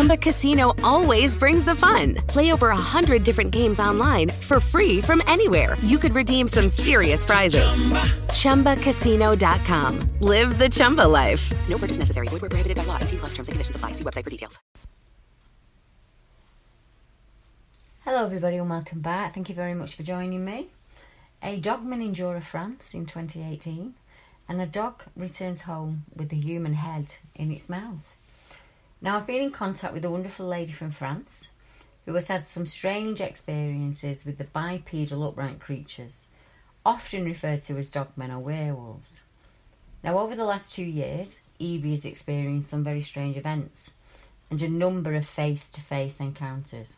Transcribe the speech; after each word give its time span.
Chumba 0.00 0.16
Casino 0.16 0.72
always 0.82 1.34
brings 1.34 1.62
the 1.62 1.74
fun. 1.74 2.14
Play 2.26 2.52
over 2.54 2.70
a 2.70 2.74
hundred 2.74 3.22
different 3.22 3.50
games 3.50 3.78
online 3.78 4.30
for 4.30 4.58
free 4.58 5.02
from 5.02 5.20
anywhere. 5.26 5.76
You 5.82 5.98
could 5.98 6.14
redeem 6.14 6.48
some 6.48 6.70
serious 6.70 7.22
prizes. 7.22 7.60
Chumba. 8.32 8.76
ChumbaCasino.com. 8.76 10.00
Live 10.20 10.56
the 10.56 10.70
Chumba 10.70 11.06
life. 11.06 11.52
No 11.68 11.76
purchase 11.76 11.98
necessary. 11.98 12.28
Void 12.28 12.40
where 12.40 12.48
prohibited 12.48 12.78
by 12.78 12.84
law. 12.84 12.96
18 12.96 13.18
plus 13.18 13.34
terms 13.34 13.48
and 13.48 13.52
conditions 13.52 13.76
apply. 13.76 13.92
See 13.92 14.02
website 14.02 14.24
for 14.24 14.30
details. 14.30 14.58
Hello, 18.06 18.24
everybody, 18.24 18.56
and 18.56 18.70
welcome 18.70 19.02
back. 19.02 19.34
Thank 19.34 19.50
you 19.50 19.54
very 19.54 19.74
much 19.74 19.96
for 19.96 20.02
joining 20.02 20.46
me. 20.46 20.68
A 21.42 21.60
dogman 21.60 22.00
in 22.00 22.14
Jura, 22.14 22.40
France 22.40 22.94
in 22.94 23.04
2018, 23.04 23.92
and 24.48 24.62
a 24.62 24.66
dog 24.66 25.02
returns 25.14 25.60
home 25.60 26.04
with 26.16 26.32
a 26.32 26.36
human 26.36 26.72
head 26.72 27.16
in 27.34 27.52
its 27.52 27.68
mouth. 27.68 28.09
Now, 29.02 29.16
I've 29.16 29.26
been 29.26 29.40
in 29.40 29.50
contact 29.50 29.94
with 29.94 30.04
a 30.04 30.10
wonderful 30.10 30.46
lady 30.46 30.72
from 30.72 30.90
France 30.90 31.48
who 32.04 32.14
has 32.14 32.28
had 32.28 32.46
some 32.46 32.66
strange 32.66 33.20
experiences 33.20 34.26
with 34.26 34.36
the 34.36 34.44
bipedal 34.44 35.26
upright 35.26 35.58
creatures, 35.58 36.26
often 36.84 37.24
referred 37.24 37.62
to 37.62 37.78
as 37.78 37.90
dogmen 37.90 38.30
or 38.30 38.40
werewolves. 38.40 39.22
Now, 40.04 40.18
over 40.18 40.36
the 40.36 40.44
last 40.44 40.74
two 40.74 40.84
years, 40.84 41.40
Evie 41.58 41.90
has 41.90 42.04
experienced 42.04 42.68
some 42.68 42.84
very 42.84 43.00
strange 43.00 43.38
events 43.38 43.92
and 44.50 44.60
a 44.60 44.68
number 44.68 45.14
of 45.14 45.24
face 45.24 45.70
to 45.70 45.80
face 45.80 46.20
encounters. 46.20 46.96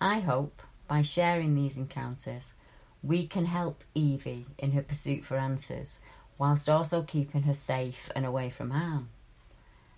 I 0.00 0.20
hope 0.20 0.62
by 0.88 1.02
sharing 1.02 1.54
these 1.54 1.76
encounters, 1.76 2.54
we 3.02 3.26
can 3.26 3.46
help 3.46 3.84
Evie 3.94 4.46
in 4.58 4.72
her 4.72 4.82
pursuit 4.82 5.24
for 5.24 5.36
answers, 5.36 5.98
whilst 6.38 6.68
also 6.68 7.02
keeping 7.02 7.42
her 7.42 7.54
safe 7.54 8.08
and 8.16 8.24
away 8.24 8.48
from 8.48 8.70
harm. 8.70 9.10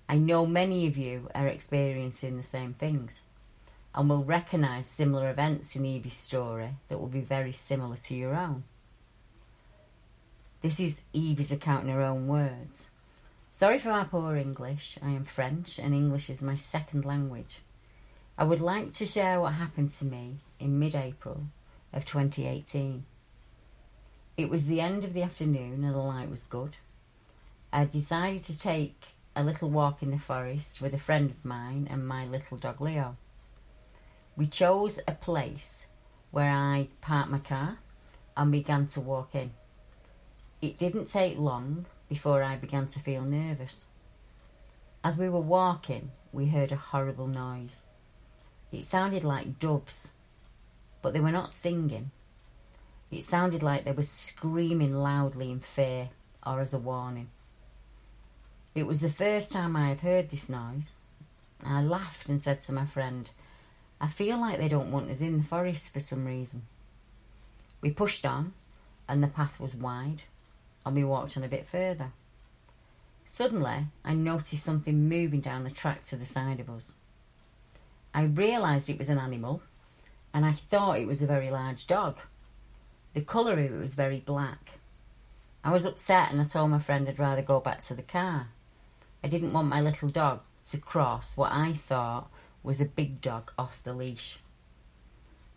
I 0.09 0.17
know 0.17 0.47
many 0.47 0.87
of 0.87 0.97
you 0.97 1.29
are 1.35 1.49
experiencing 1.49 2.37
the 2.37 2.43
same 2.43 2.73
things 2.73 3.21
and 3.95 4.09
will 4.09 4.25
recognise 4.25 4.87
similar 4.87 5.29
events 5.29 5.77
in 5.77 5.85
Evie's 5.85 6.15
story 6.15 6.71
that 6.89 6.99
will 6.99 7.09
be 7.09 7.21
very 7.21 7.53
similar 7.53 7.97
to 7.97 8.15
your 8.15 8.35
own. 8.35 8.65
This 10.63 10.81
is 10.81 11.01
Evie's 11.13 11.53
account 11.53 11.85
in 11.85 11.95
her 11.95 12.03
own 12.03 12.27
words. 12.27 12.89
Sorry 13.51 13.77
for 13.77 13.91
my 13.91 14.05
poor 14.05 14.37
English. 14.37 14.99
I 15.03 15.11
am 15.11 15.25
French 15.25 15.79
and 15.79 15.95
English 15.95 16.31
is 16.31 16.41
my 16.41 16.55
second 16.55 17.05
language. 17.05 17.59
I 18.39 18.45
would 18.45 18.61
like 18.61 18.93
to 18.95 19.07
share 19.07 19.41
what 19.41 19.55
happened 19.55 19.91
to 19.93 20.05
me 20.05 20.39
in 20.59 20.79
mid 20.79 20.95
April 20.95 21.43
of 21.93 22.05
2018. 22.05 23.05
It 24.37 24.49
was 24.49 24.67
the 24.67 24.81
end 24.81 25.05
of 25.05 25.13
the 25.13 25.23
afternoon 25.23 25.85
and 25.85 25.93
the 25.93 25.99
light 25.99 26.31
was 26.31 26.43
good. 26.43 26.77
I 27.73 27.85
decided 27.85 28.45
to 28.45 28.59
take 28.59 29.03
a 29.35 29.43
little 29.43 29.71
walk 29.71 30.03
in 30.03 30.11
the 30.11 30.19
forest 30.19 30.81
with 30.81 30.95
a 30.95 30.99
friend 30.99 31.31
of 31.31 31.45
mine 31.45 31.87
and 31.91 32.07
my 32.07 32.25
little 32.27 32.57
dog 32.57 32.81
Leo. 32.81 33.17
We 34.37 34.47
chose 34.47 34.99
a 35.07 35.13
place 35.13 35.85
where 36.31 36.51
I 36.51 36.89
parked 37.01 37.31
my 37.31 37.39
car 37.39 37.79
and 38.37 38.53
began 38.53 38.87
to 38.89 39.01
walk 39.01 39.35
in. 39.35 39.53
It 40.61 40.79
didn't 40.79 41.07
take 41.07 41.39
long 41.39 41.87
before 42.09 42.43
I 42.43 42.57
began 42.57 42.87
to 42.89 42.99
feel 42.99 43.23
nervous. 43.23 43.87
As 45.05 45.17
we 45.17 45.29
were 45.29 45.41
walking, 45.41 46.11
we 46.33 46.49
heard 46.49 46.73
a 46.73 46.77
horrible 46.77 47.27
noise. 47.27 47.83
It 48.73 48.85
sounded 48.85 49.25
like 49.25 49.59
doves, 49.59 50.09
but 51.01 51.13
they 51.13 51.21
were 51.21 51.33
not 51.33 51.53
singing. 51.53 52.11
It 53.11 53.23
sounded 53.23 53.63
like 53.63 53.85
they 53.85 53.93
were 53.93 54.03
screaming 54.03 54.95
loudly 54.95 55.51
in 55.51 55.61
fear 55.61 56.11
or 56.45 56.61
as 56.61 56.75
a 56.75 56.79
warning. 56.79 57.31
It 58.79 58.87
was 58.87 59.01
the 59.01 59.09
first 59.09 59.51
time 59.51 59.75
I 59.75 59.89
have 59.89 60.01
heard 60.01 60.29
this 60.29 60.49
noise. 60.49 60.93
I 61.65 61.83
laughed 61.83 62.29
and 62.29 62.41
said 62.41 62.61
to 62.61 62.73
my 62.73 62.85
friend, 62.85 63.29
I 64.01 64.07
feel 64.07 64.39
like 64.39 64.59
they 64.59 64.69
don't 64.69 64.93
want 64.93 65.11
us 65.11 65.21
in 65.21 65.39
the 65.39 65.43
forest 65.43 65.93
for 65.93 65.99
some 65.99 66.25
reason. 66.25 66.63
We 67.81 67.91
pushed 67.91 68.25
on, 68.25 68.53
and 69.09 69.21
the 69.21 69.27
path 69.27 69.59
was 69.59 69.75
wide, 69.75 70.23
and 70.87 70.95
we 70.95 71.03
walked 71.03 71.37
on 71.37 71.43
a 71.43 71.49
bit 71.49 71.67
further. 71.67 72.13
Suddenly, 73.27 73.87
I 74.05 74.15
noticed 74.15 74.63
something 74.63 75.09
moving 75.09 75.41
down 75.41 75.65
the 75.65 75.71
track 75.71 76.05
to 76.05 76.17
the 76.17 76.25
side 76.25 76.61
of 76.61 76.71
us. 76.71 76.93
I 78.15 78.23
realised 78.23 78.89
it 78.89 79.01
was 79.01 79.09
an 79.09 79.19
animal, 79.19 79.61
and 80.33 80.47
I 80.47 80.53
thought 80.53 81.01
it 81.01 81.09
was 81.09 81.21
a 81.21 81.27
very 81.27 81.51
large 81.51 81.89
dog. 81.89 82.17
The 83.15 83.23
colour 83.23 83.55
of 83.55 83.59
it 83.59 83.73
was 83.73 83.95
very 83.95 84.21
black. 84.21 84.79
I 85.65 85.73
was 85.73 85.85
upset 85.85 86.31
and 86.31 86.41
I 86.41 86.45
told 86.45 86.71
my 86.71 86.79
friend 86.79 87.09
I'd 87.09 87.19
rather 87.19 87.43
go 87.43 87.59
back 87.59 87.81
to 87.83 87.95
the 87.95 88.03
car. 88.03 88.51
I 89.23 89.29
didn't 89.29 89.53
want 89.53 89.69
my 89.69 89.81
little 89.81 90.09
dog 90.09 90.41
to 90.71 90.79
cross 90.79 91.37
what 91.37 91.53
I 91.53 91.73
thought 91.73 92.31
was 92.63 92.81
a 92.81 92.85
big 92.85 93.21
dog 93.21 93.53
off 93.59 93.83
the 93.83 93.93
leash. 93.93 94.39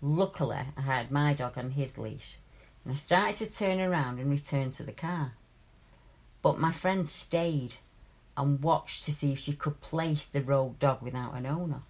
Luckily, 0.02 0.58
I 0.76 0.82
had 0.82 1.12
my 1.12 1.34
dog 1.34 1.58
on 1.58 1.72
his 1.72 1.98
leash, 1.98 2.38
and 2.84 2.94
I 2.94 2.96
started 2.96 3.36
to 3.38 3.52
turn 3.52 3.80
around 3.80 4.20
and 4.20 4.32
return 4.32 4.72
to 4.72 4.84
the 4.84 4.92
car. 4.92 5.34
But 6.42 6.60
my 6.60 6.72
friend 6.72 7.08
stayed 7.08 7.76
and 8.36 8.64
watched 8.64 9.06
to 9.06 9.12
see 9.12 9.34
if 9.34 9.40
she 9.40 9.54
could 9.54 9.80
place 9.82 10.26
the 10.26 10.42
rogue 10.42 10.80
dog 10.80 11.02
without 11.04 11.36
an 11.36 11.46
owner. 11.46 11.82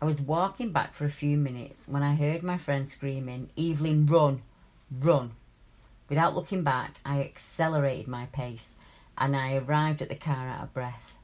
I 0.00 0.06
was 0.06 0.22
walking 0.22 0.72
back 0.72 0.94
for 0.94 1.04
a 1.04 1.10
few 1.10 1.36
minutes 1.36 1.88
when 1.88 2.02
I 2.02 2.14
heard 2.14 2.42
my 2.42 2.56
friend 2.56 2.88
screaming, 2.88 3.50
Evelyn, 3.58 4.06
run, 4.06 4.42
run. 4.90 5.32
Without 6.08 6.34
looking 6.34 6.62
back, 6.62 6.94
I 7.04 7.20
accelerated 7.20 8.06
my 8.06 8.26
pace 8.26 8.75
and 9.18 9.36
I 9.36 9.56
arrived 9.56 10.02
at 10.02 10.08
the 10.08 10.14
car 10.16 10.48
out 10.48 10.62
of 10.62 10.74
breath. 10.74 11.14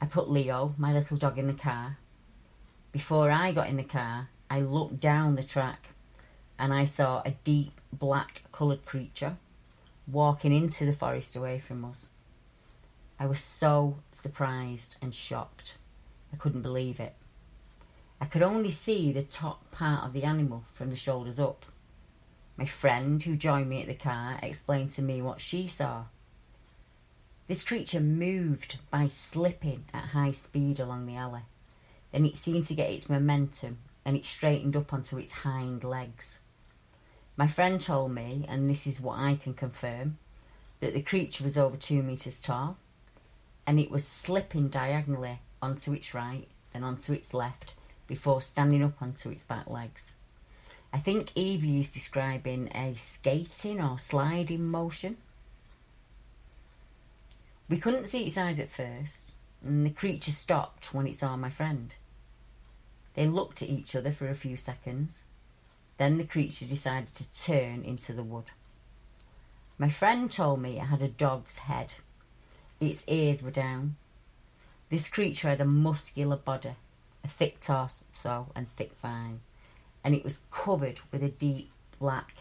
I 0.00 0.06
put 0.06 0.30
Leo, 0.30 0.74
my 0.76 0.92
little 0.92 1.16
dog, 1.16 1.38
in 1.38 1.46
the 1.46 1.52
car. 1.52 1.98
Before 2.92 3.30
I 3.30 3.52
got 3.52 3.68
in 3.68 3.76
the 3.76 3.82
car, 3.82 4.28
I 4.50 4.60
looked 4.60 5.00
down 5.00 5.34
the 5.34 5.42
track 5.42 5.88
and 6.58 6.72
I 6.72 6.84
saw 6.84 7.22
a 7.24 7.34
deep 7.44 7.80
black 7.92 8.42
coloured 8.52 8.84
creature 8.84 9.36
walking 10.06 10.52
into 10.52 10.84
the 10.84 10.92
forest 10.92 11.36
away 11.36 11.58
from 11.58 11.84
us. 11.84 12.06
I 13.18 13.26
was 13.26 13.40
so 13.40 13.98
surprised 14.12 14.96
and 15.00 15.14
shocked. 15.14 15.76
I 16.32 16.36
couldn't 16.36 16.62
believe 16.62 17.00
it. 17.00 17.14
I 18.20 18.26
could 18.26 18.42
only 18.42 18.70
see 18.70 19.12
the 19.12 19.22
top 19.22 19.70
part 19.70 20.04
of 20.04 20.12
the 20.12 20.24
animal 20.24 20.64
from 20.72 20.90
the 20.90 20.96
shoulders 20.96 21.38
up. 21.38 21.64
My 22.56 22.64
friend, 22.64 23.22
who 23.22 23.36
joined 23.36 23.68
me 23.68 23.82
at 23.82 23.88
the 23.88 23.94
car, 23.94 24.38
explained 24.42 24.90
to 24.92 25.02
me 25.02 25.20
what 25.20 25.40
she 25.40 25.66
saw. 25.66 26.04
This 27.46 27.62
creature 27.62 28.00
moved 28.00 28.78
by 28.90 29.08
slipping 29.08 29.84
at 29.92 30.04
high 30.04 30.30
speed 30.30 30.80
along 30.80 31.06
the 31.06 31.16
alley. 31.16 31.42
Then 32.10 32.24
it 32.24 32.36
seemed 32.36 32.64
to 32.66 32.74
get 32.74 32.90
its 32.90 33.10
momentum 33.10 33.78
and 34.04 34.16
it 34.16 34.24
straightened 34.24 34.76
up 34.76 34.92
onto 34.92 35.18
its 35.18 35.32
hind 35.32 35.84
legs. 35.84 36.38
My 37.36 37.46
friend 37.46 37.80
told 37.80 38.12
me, 38.12 38.46
and 38.48 38.70
this 38.70 38.86
is 38.86 39.00
what 39.00 39.18
I 39.18 39.34
can 39.34 39.54
confirm, 39.54 40.18
that 40.80 40.94
the 40.94 41.02
creature 41.02 41.44
was 41.44 41.58
over 41.58 41.76
two 41.76 42.02
metres 42.02 42.40
tall 42.40 42.78
and 43.66 43.78
it 43.78 43.90
was 43.90 44.06
slipping 44.06 44.68
diagonally 44.68 45.40
onto 45.60 45.92
its 45.92 46.14
right, 46.14 46.46
then 46.72 46.84
onto 46.84 47.12
its 47.12 47.34
left, 47.34 47.74
before 48.06 48.40
standing 48.42 48.82
up 48.82 49.00
onto 49.00 49.30
its 49.30 49.42
back 49.42 49.68
legs. 49.68 50.14
I 50.92 50.98
think 50.98 51.30
Evie 51.34 51.80
is 51.80 51.90
describing 51.90 52.68
a 52.74 52.94
skating 52.94 53.80
or 53.80 53.98
sliding 53.98 54.64
motion. 54.64 55.16
We 57.68 57.78
couldn't 57.78 58.06
see 58.06 58.26
its 58.26 58.36
eyes 58.36 58.58
at 58.60 58.68
first, 58.68 59.30
and 59.64 59.86
the 59.86 59.90
creature 59.90 60.32
stopped 60.32 60.92
when 60.92 61.06
it 61.06 61.14
saw 61.14 61.36
my 61.36 61.48
friend. 61.48 61.94
They 63.14 63.26
looked 63.26 63.62
at 63.62 63.70
each 63.70 63.96
other 63.96 64.12
for 64.12 64.28
a 64.28 64.34
few 64.34 64.56
seconds. 64.56 65.22
Then 65.96 66.18
the 66.18 66.24
creature 66.24 66.66
decided 66.66 67.14
to 67.14 67.32
turn 67.32 67.82
into 67.82 68.12
the 68.12 68.22
wood. 68.22 68.50
My 69.78 69.88
friend 69.88 70.30
told 70.30 70.60
me 70.60 70.78
it 70.78 70.86
had 70.86 71.00
a 71.00 71.08
dog's 71.08 71.58
head. 71.58 71.94
Its 72.80 73.02
ears 73.06 73.42
were 73.42 73.50
down. 73.50 73.96
This 74.90 75.08
creature 75.08 75.48
had 75.48 75.60
a 75.60 75.64
muscular 75.64 76.36
body, 76.36 76.74
a 77.22 77.28
thick 77.28 77.60
torso, 77.60 78.52
and 78.54 78.70
thick 78.70 78.92
thigh, 78.92 79.36
and 80.04 80.14
it 80.14 80.22
was 80.22 80.40
covered 80.50 81.00
with 81.10 81.22
a 81.22 81.30
deep 81.30 81.70
black 81.98 82.34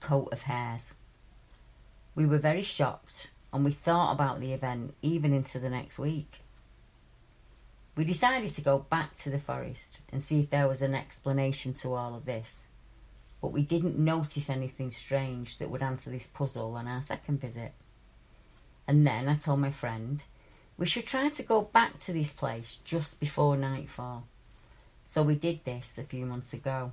coat 0.00 0.28
of 0.32 0.42
hairs. 0.42 0.94
We 2.16 2.26
were 2.26 2.38
very 2.38 2.62
shocked 2.62 3.30
and 3.52 3.64
we 3.64 3.72
thought 3.72 4.12
about 4.12 4.40
the 4.40 4.52
event 4.52 4.94
even 5.02 5.32
into 5.32 5.58
the 5.58 5.70
next 5.70 5.98
week. 5.98 6.40
We 7.96 8.04
decided 8.04 8.54
to 8.54 8.60
go 8.60 8.78
back 8.78 9.14
to 9.16 9.30
the 9.30 9.38
forest 9.38 9.98
and 10.10 10.22
see 10.22 10.40
if 10.40 10.50
there 10.50 10.68
was 10.68 10.82
an 10.82 10.94
explanation 10.94 11.72
to 11.74 11.94
all 11.94 12.14
of 12.14 12.24
this, 12.24 12.64
but 13.40 13.52
we 13.52 13.62
didn't 13.62 13.98
notice 13.98 14.48
anything 14.48 14.90
strange 14.90 15.58
that 15.58 15.70
would 15.70 15.82
answer 15.82 16.10
this 16.10 16.28
puzzle 16.28 16.76
on 16.76 16.86
our 16.86 17.02
second 17.02 17.40
visit. 17.40 17.72
And 18.86 19.06
then 19.06 19.28
I 19.28 19.34
told 19.34 19.60
my 19.60 19.70
friend 19.70 20.22
We 20.76 20.86
should 20.86 21.06
try 21.06 21.28
to 21.28 21.42
go 21.42 21.62
back 21.62 21.98
to 22.00 22.12
this 22.12 22.32
place 22.32 22.78
just 22.84 23.20
before 23.20 23.56
nightfall. 23.56 24.24
So 25.04 25.22
we 25.22 25.34
did 25.34 25.64
this 25.64 25.98
a 25.98 26.04
few 26.04 26.24
months 26.24 26.52
ago. 26.52 26.92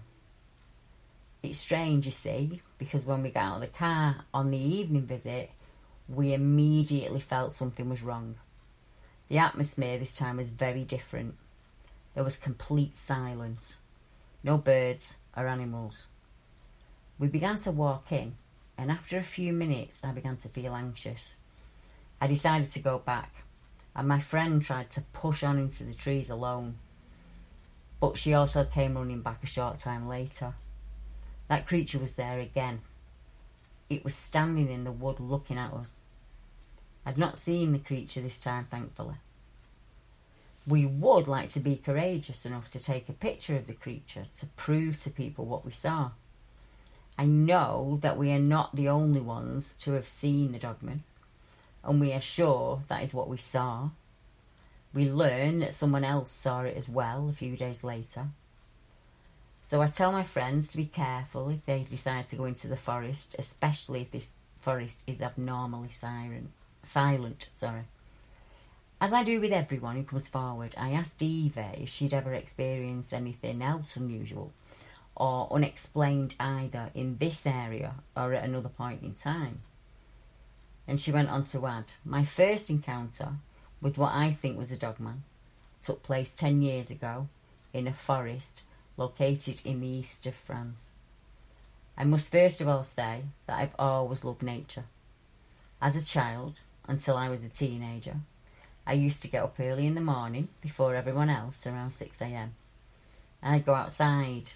It's 1.44 1.59
strange, 1.59 2.06
you 2.06 2.12
see, 2.12 2.62
because 2.80 3.06
when 3.06 3.21
we 3.21 3.30
got 3.30 3.44
out 3.44 3.56
of 3.56 3.62
the 3.62 3.77
car 3.77 4.25
on 4.33 4.50
the 4.50 4.57
evening 4.57 5.04
visit, 5.04 5.51
we 6.07 6.33
immediately 6.33 7.19
felt 7.19 7.54
something 7.54 7.89
was 7.89 8.01
wrong. 8.01 8.36
The 9.27 9.39
atmosphere 9.39 9.98
this 9.98 10.15
time 10.15 10.38
was 10.38 10.50
very 10.50 10.83
different. 10.83 11.36
There 12.13 12.24
was 12.24 12.38
complete 12.38 12.98
silence. 12.98 13.77
No 14.44 14.57
birds 14.57 15.15
or 15.36 15.48
animals. 15.48 16.07
We 17.19 17.27
began 17.27 17.59
to 17.59 17.71
walk 17.71 18.12
in, 18.12 18.36
and 18.77 18.89
after 18.89 19.18
a 19.18 19.24
few 19.24 19.51
minutes, 19.51 20.01
I 20.04 20.12
began 20.12 20.38
to 20.38 20.50
feel 20.50 20.75
anxious. 20.75 21.33
I 22.21 22.27
decided 22.27 22.71
to 22.71 22.80
go 22.80 23.00
back, 23.00 23.44
and 23.95 24.07
my 24.07 24.19
friend 24.19 24.63
tried 24.63 24.89
to 24.92 25.01
push 25.13 25.44
on 25.44 25.57
into 25.57 25.83
the 25.83 25.94
trees 25.94 26.30
alone. 26.30 26.75
But 28.00 28.18
she 28.18 28.33
also 28.33 28.63
came 28.63 28.95
running 28.95 29.21
back 29.21 29.44
a 29.44 29.48
short 29.48 29.80
time 29.80 30.07
later. 30.07 30.54
That 31.48 31.68
creature 31.68 32.00
was 32.00 32.13
there 32.13 32.39
again. 32.39 32.81
It 33.89 34.04
was 34.04 34.16
standing 34.16 34.69
in 34.69 34.84
the 34.84 34.92
wood 34.92 35.19
looking 35.19 35.57
at 35.57 35.74
us. 35.74 36.00
I'd 37.06 37.18
not 37.18 37.38
seen 37.38 37.72
the 37.72 37.80
creature 37.80 38.22
this 38.22 38.42
time, 38.42 38.66
thankfully. 38.69 39.16
We 40.68 40.86
would 40.86 41.28
like 41.30 41.51
to 41.54 41.62
be 41.62 41.78
courageous 41.78 42.45
enough 42.45 42.68
to 42.69 42.80
take 42.80 43.07
a 43.07 43.13
picture 43.13 43.56
of 43.56 43.68
the 43.68 43.74
creature 43.74 44.25
to 44.39 44.45
prove 44.57 45.01
to 45.04 45.10
people 45.10 45.45
what 45.45 45.63
we 45.63 45.72
saw. 45.72 46.12
I 47.18 47.25
know 47.25 47.98
that 48.01 48.18
we 48.18 48.31
are 48.31 48.39
not 48.39 48.75
the 48.75 48.89
only 48.89 49.22
ones 49.22 49.75
to 49.84 49.94
have 49.94 50.07
seen 50.07 50.51
the 50.51 50.60
dogman, 50.60 51.04
and 51.83 52.01
we 52.01 52.12
are 52.12 52.22
sure 52.22 52.81
that 52.88 53.01
is 53.04 53.13
what 53.13 53.30
we 53.30 53.38
saw. 53.38 53.90
We 54.94 55.10
learn 55.10 55.60
that 55.60 55.74
someone 55.74 56.04
else 56.04 56.31
saw 56.31 56.62
it 56.62 56.75
as 56.75 56.90
well 56.90 57.30
a 57.30 57.33
few 57.33 57.56
days 57.56 57.83
later. 57.83 58.28
So 59.68 59.81
I 59.81 59.88
tell 59.88 60.14
my 60.14 60.24
friends 60.24 60.69
to 60.69 60.78
be 60.78 60.86
careful 60.86 61.50
if 61.50 61.66
they 61.66 61.84
decide 61.84 62.30
to 62.30 62.38
go 62.38 62.46
into 62.46 62.69
the 62.69 62.78
forest, 62.78 63.36
especially 63.38 64.02
if 64.02 64.12
this 64.12 64.31
forest 64.60 65.02
is 65.06 65.22
abnormally 65.22 65.90
silent. 65.90 66.52
Silent, 66.84 67.50
sorry. 67.54 67.81
As 69.02 69.12
I 69.12 69.25
do 69.25 69.42
with 69.42 69.52
everyone 69.52 69.98
who 69.98 70.04
comes 70.04 70.30
forward, 70.30 70.74
I 70.78 70.92
asked 70.92 71.22
Eva 71.22 71.72
if 71.78 71.90
she'd 71.90 72.14
ever 72.14 72.34
experienced 72.34 73.12
anything 73.12 73.62
else 73.62 73.98
unusual 73.98 74.54
or 75.18 75.52
unexplained 75.52 76.36
either 76.40 76.90
in 76.96 77.18
this 77.18 77.46
area 77.46 77.96
or 78.16 78.34
at 78.34 78.46
another 78.46 78.69
point 78.69 79.04
in 79.04 79.16
time. 79.16 79.60
And 80.88 80.98
she 80.98 81.12
went 81.12 81.30
on 81.30 81.44
to 81.44 81.68
add, 81.68 81.92
My 82.06 82.24
first 82.24 82.69
encounter 82.69 83.34
with 83.81 83.98
what 83.98 84.14
I 84.14 84.31
think 84.31 84.58
was 84.58 84.72
a 84.72 84.78
dogman 84.78 85.24
took 85.81 86.04
place 86.04 86.38
10 86.38 86.62
years 86.62 86.90
ago 86.90 87.28
in 87.74 87.86
a 87.86 87.92
forest 87.92 88.62
located 88.98 89.62
in 89.64 89.80
the 89.80 89.88
east 89.88 90.26
of 90.26 90.36
France. 90.36 90.92
I 91.98 92.04
must 92.04 92.32
first 92.32 92.60
of 92.60 92.68
all 92.68 92.84
say 92.84 93.22
that 93.46 93.60
I've 93.60 93.76
always 93.80 94.24
loved 94.24 94.44
nature. 94.44 94.86
As 95.82 95.96
a 95.96 96.06
child, 96.06 96.60
until 96.88 97.16
I 97.16 97.30
was 97.30 97.46
a 97.46 97.50
teenager, 97.50 98.18
I 98.86 98.94
used 98.94 99.22
to 99.22 99.30
get 99.30 99.44
up 99.44 99.60
early 99.60 99.88
in 99.88 99.96
the 99.96 100.02
morning 100.02 100.50
before 100.62 100.96
everyone 100.96 101.30
else 101.30 101.66
around 101.66 101.92
6am 101.92 102.50
and 103.42 103.56
I'd 103.56 103.66
go 103.66 103.76
outside 103.76 104.52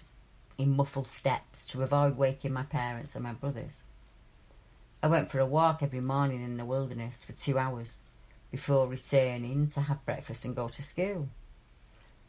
in 0.58 0.76
muffled 0.76 1.06
steps 1.06 1.66
to 1.66 1.82
avoid 1.82 2.16
waking 2.16 2.52
my 2.52 2.62
parents 2.62 3.14
and 3.14 3.24
my 3.24 3.32
brothers. 3.32 3.80
I 5.02 5.08
went 5.08 5.30
for 5.30 5.38
a 5.38 5.46
walk 5.46 5.82
every 5.82 6.00
morning 6.00 6.42
in 6.42 6.56
the 6.56 6.64
wilderness 6.64 7.24
for 7.24 7.32
two 7.32 7.58
hours 7.58 7.98
before 8.50 8.86
returning 8.86 9.66
to 9.68 9.80
have 9.80 10.04
breakfast 10.04 10.44
and 10.44 10.54
go 10.54 10.68
to 10.68 10.82
school. 10.82 11.28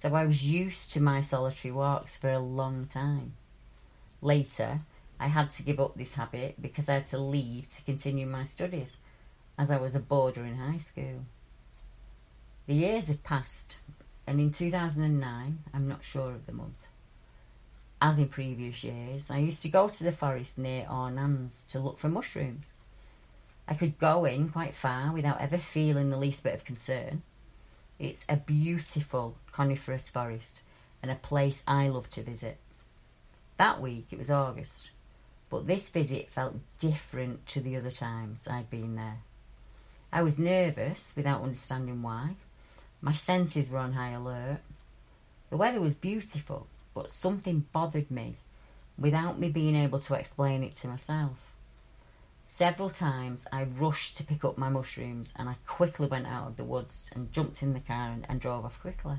So 0.04 0.14
I 0.16 0.26
was 0.26 0.46
used 0.46 0.92
to 0.92 1.02
my 1.02 1.22
solitary 1.22 1.72
walks 1.72 2.18
for 2.18 2.30
a 2.30 2.38
long 2.38 2.88
time. 2.88 3.36
Later, 4.22 4.82
I 5.18 5.28
had 5.28 5.50
to 5.52 5.64
give 5.64 5.80
up 5.80 5.96
this 5.96 6.16
habit 6.16 6.62
because 6.62 6.90
I 6.90 6.96
had 6.96 7.06
to 7.08 7.18
leave 7.18 7.70
to 7.70 7.84
continue 7.84 8.26
my 8.26 8.44
studies 8.44 8.98
as 9.58 9.72
I 9.72 9.78
was 9.78 9.96
a 9.96 10.02
boarder 10.02 10.44
in 10.44 10.58
high 10.58 10.76
school. 10.76 11.24
The 12.68 12.74
years 12.74 13.08
have 13.08 13.24
passed, 13.24 13.78
and 14.28 14.42
in 14.42 14.52
2009, 14.52 15.60
I'm 15.74 15.88
not 15.88 16.04
sure 16.04 16.32
of 16.32 16.48
the 16.48 16.52
month, 16.52 16.86
as 18.02 18.20
in 18.20 18.28
previous 18.28 18.84
years, 18.84 19.32
I 19.32 19.38
used 19.38 19.62
to 19.62 19.70
go 19.70 19.88
to 19.88 20.04
the 20.04 20.12
forest 20.12 20.58
near 20.58 20.86
Ornans 20.92 21.64
to 21.70 21.80
look 21.80 21.98
for 21.98 22.10
mushrooms. 22.10 22.74
I 23.70 23.74
could 23.74 23.98
go 24.00 24.26
in 24.26 24.50
quite 24.50 24.76
far 24.76 25.14
without 25.14 25.40
ever 25.40 25.58
feeling 25.58 26.10
the 26.10 26.18
least 26.18 26.44
bit 26.44 26.56
of 26.56 26.66
concern. 26.66 27.22
It's 28.04 28.26
a 28.28 28.36
beautiful 28.36 29.38
coniferous 29.54 30.10
forest 30.10 30.60
and 31.02 31.10
a 31.10 31.16
place 31.16 31.64
I 31.66 31.88
love 31.88 32.10
to 32.10 32.22
visit. 32.22 32.58
That 33.56 33.80
week 33.80 34.08
it 34.12 34.18
was 34.18 34.30
August, 34.30 34.90
but 35.50 35.68
this 35.68 35.90
visit 35.90 36.30
felt 36.30 36.58
different 36.80 37.46
to 37.48 37.62
the 37.62 37.78
other 37.78 37.90
times 37.90 38.46
I'd 38.46 38.70
been 38.70 38.98
there. 38.98 39.20
I 40.12 40.22
was 40.22 40.38
nervous 40.38 41.14
without 41.16 41.44
understanding 41.44 42.02
why. 42.02 42.36
My 43.00 43.14
senses 43.14 43.70
were 43.70 43.80
on 43.80 43.94
high 43.94 44.12
alert. 44.12 44.60
The 45.50 45.56
weather 45.56 45.80
was 45.80 45.96
beautiful, 45.96 46.68
but 46.94 47.10
something 47.10 47.68
bothered 47.72 48.12
me 48.12 48.36
without 48.98 49.40
me 49.40 49.48
being 49.48 49.78
able 49.78 50.00
to 50.00 50.16
explain 50.16 50.62
it 50.62 50.76
to 50.76 50.90
myself. 50.90 51.53
Several 52.46 52.90
times 52.90 53.48
I 53.52 53.64
rushed 53.64 54.18
to 54.18 54.24
pick 54.24 54.44
up 54.44 54.58
my 54.58 54.70
mushrooms 54.70 55.32
and 55.36 55.48
I 55.50 55.56
quickly 55.66 56.08
went 56.08 56.28
out 56.28 56.48
of 56.48 56.58
the 56.58 56.64
woods 56.64 57.10
and 57.14 57.32
jumped 57.32 57.64
in 57.64 57.74
the 57.74 57.80
car 57.80 58.12
and, 58.12 58.26
and 58.30 58.40
drove 58.40 58.66
off 58.66 58.82
quickly. 58.82 59.18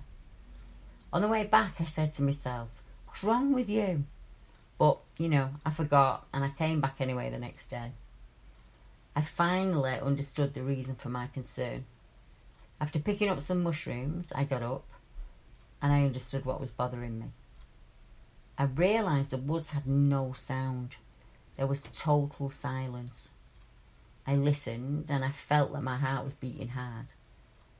On 1.12 1.23
the 1.23 1.29
way 1.29 1.44
back, 1.44 1.81
I 1.81 1.85
said 1.85 2.12
to 2.12 2.23
myself, 2.23 2.69
What's 3.06 3.25
wrong 3.25 3.53
with 3.53 3.69
you? 3.69 4.05
But, 4.79 4.99
you 5.19 5.29
know, 5.29 5.50
I 5.65 5.71
forgot 5.71 6.26
and 6.35 6.44
I 6.44 6.50
came 6.50 6.81
back 6.81 6.97
anyway 7.00 7.31
the 7.31 7.38
next 7.38 7.69
day. 7.69 7.93
I 9.17 9.21
finally 9.21 9.99
understood 10.00 10.55
the 10.55 10.62
reason 10.62 10.97
for 10.97 11.09
my 11.09 11.29
concern. 11.29 11.85
After 12.81 12.99
picking 12.99 13.29
up 13.29 13.41
some 13.41 13.62
mushrooms, 13.62 14.32
I 14.35 14.44
got 14.44 14.62
up 14.62 14.85
and 15.81 15.93
I 15.93 16.05
understood 16.05 16.44
what 16.44 16.61
was 16.61 16.71
bothering 16.71 17.21
me. 17.21 17.26
I 18.59 18.65
realised 18.65 19.31
the 19.31 19.38
woods 19.38 19.71
had 19.71 19.87
no 19.87 20.32
sound. 20.32 20.97
There 21.56 21.66
was 21.66 21.82
total 21.92 22.50
silence. 22.50 23.28
I 24.26 24.36
listened 24.36 25.06
and 25.08 25.24
I 25.24 25.30
felt 25.30 25.72
that 25.72 25.82
my 25.82 25.96
heart 25.96 26.24
was 26.24 26.34
beating 26.34 26.68
hard. 26.68 27.06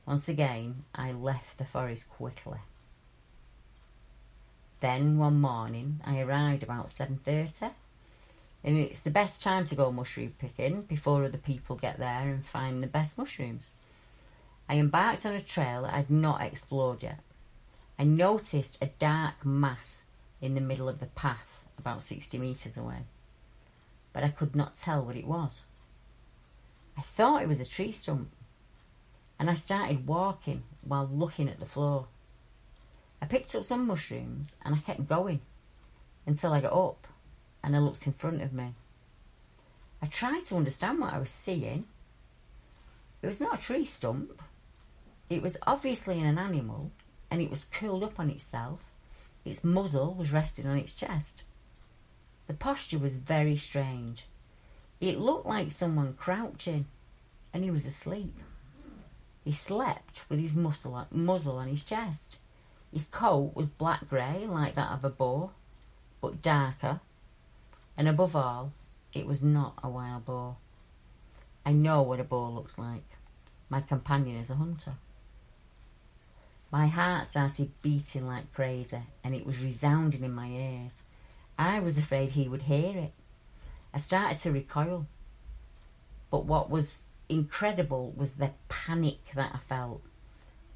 Once 0.05 0.29
again, 0.29 0.83
I 0.93 1.11
left 1.11 1.57
the 1.57 1.65
forest 1.65 2.09
quickly. 2.09 2.59
Then 4.79 5.17
one 5.17 5.41
morning, 5.41 6.01
I 6.05 6.19
arrived 6.19 6.61
about 6.61 6.87
7.30 6.87 7.71
and 8.63 8.77
it's 8.77 9.01
the 9.01 9.11
best 9.11 9.43
time 9.43 9.65
to 9.65 9.75
go 9.75 9.91
mushroom 9.91 10.33
picking 10.39 10.81
before 10.83 11.23
other 11.23 11.37
people 11.37 11.75
get 11.75 11.99
there 11.99 12.29
and 12.29 12.45
find 12.45 12.81
the 12.81 12.87
best 12.87 13.17
mushrooms. 13.17 13.67
I 14.67 14.77
embarked 14.77 15.25
on 15.25 15.33
a 15.33 15.39
trail 15.39 15.83
that 15.83 15.93
I'd 15.93 16.09
not 16.09 16.41
explored 16.41 17.03
yet. 17.03 17.19
I 17.99 18.03
noticed 18.03 18.77
a 18.81 18.87
dark 18.87 19.45
mass 19.45 20.03
in 20.41 20.55
the 20.55 20.61
middle 20.61 20.89
of 20.89 20.99
the 20.99 21.05
path, 21.05 21.59
about 21.77 22.01
60 22.01 22.37
metres 22.39 22.77
away. 22.77 23.03
But 24.15 24.23
I 24.23 24.29
could 24.29 24.55
not 24.55 24.77
tell 24.77 25.03
what 25.03 25.17
it 25.17 25.27
was. 25.27 25.65
I 26.97 27.01
thought 27.01 27.41
it 27.41 27.49
was 27.49 27.59
a 27.59 27.65
tree 27.65 27.91
stump, 27.91 28.31
and 29.37 29.49
I 29.49 29.53
started 29.53 30.07
walking 30.07 30.63
while 30.81 31.09
looking 31.11 31.49
at 31.49 31.59
the 31.59 31.65
floor. 31.65 32.07
I 33.21 33.25
picked 33.25 33.53
up 33.55 33.65
some 33.65 33.85
mushrooms 33.85 34.55
and 34.63 34.73
I 34.73 34.77
kept 34.77 35.09
going 35.09 35.41
until 36.25 36.53
I 36.53 36.61
got 36.61 36.71
up 36.71 37.09
and 37.61 37.75
I 37.75 37.79
looked 37.79 38.07
in 38.07 38.13
front 38.13 38.41
of 38.41 38.53
me. 38.53 38.71
I 40.01 40.05
tried 40.05 40.45
to 40.45 40.55
understand 40.55 41.01
what 41.01 41.13
I 41.13 41.19
was 41.19 41.29
seeing. 41.29 41.83
It 43.21 43.27
was 43.27 43.41
not 43.41 43.59
a 43.59 43.61
tree 43.61 43.83
stump. 43.83 44.41
It 45.29 45.41
was 45.41 45.57
obviously 45.67 46.21
an 46.21 46.37
animal 46.37 46.91
and 47.29 47.41
it 47.41 47.49
was 47.49 47.65
curled 47.65 48.05
up 48.05 48.17
on 48.17 48.29
itself 48.29 48.79
its 49.45 49.63
muzzle 49.63 50.13
was 50.15 50.33
resting 50.33 50.65
on 50.65 50.77
its 50.77 50.93
chest. 50.93 51.43
The 52.47 52.53
posture 52.53 52.99
was 52.99 53.17
very 53.17 53.57
strange. 53.57 54.25
It 54.99 55.19
looked 55.19 55.45
like 55.45 55.71
someone 55.71 56.13
crouching, 56.13 56.85
and 57.53 57.63
he 57.63 57.71
was 57.71 57.85
asleep. 57.85 58.35
He 59.43 59.51
slept 59.51 60.25
with 60.29 60.39
his 60.39 60.55
muzzle, 60.55 61.07
muzzle 61.11 61.57
on 61.57 61.67
his 61.67 61.83
chest. 61.83 62.37
His 62.91 63.05
coat 63.05 63.51
was 63.55 63.67
black 63.67 64.07
grey, 64.09 64.45
like 64.47 64.75
that 64.75 64.91
of 64.91 65.03
a 65.03 65.09
boar, 65.09 65.51
but 66.21 66.41
darker. 66.41 67.01
And 67.97 68.07
above 68.07 68.35
all, 68.35 68.73
it 69.13 69.25
was 69.25 69.43
not 69.43 69.73
a 69.83 69.89
wild 69.89 70.25
boar. 70.25 70.57
I 71.65 71.71
know 71.71 72.03
what 72.03 72.19
a 72.19 72.23
boar 72.23 72.49
looks 72.49 72.77
like. 72.77 73.03
My 73.69 73.81
companion 73.81 74.37
is 74.37 74.49
a 74.49 74.55
hunter. 74.55 74.93
My 76.71 76.87
heart 76.87 77.27
started 77.27 77.71
beating 77.81 78.27
like 78.27 78.53
crazy 78.53 79.01
and 79.23 79.33
it 79.33 79.45
was 79.45 79.63
resounding 79.63 80.23
in 80.23 80.33
my 80.33 80.47
ears. 80.47 81.01
I 81.57 81.79
was 81.79 81.97
afraid 81.97 82.31
he 82.31 82.47
would 82.47 82.63
hear 82.63 82.97
it. 82.97 83.13
I 83.93 83.97
started 83.97 84.37
to 84.39 84.51
recoil. 84.51 85.07
But 86.29 86.45
what 86.45 86.69
was 86.69 86.97
incredible 87.29 88.11
was 88.15 88.33
the 88.33 88.51
panic 88.67 89.19
that 89.35 89.51
I 89.53 89.59
felt. 89.69 90.01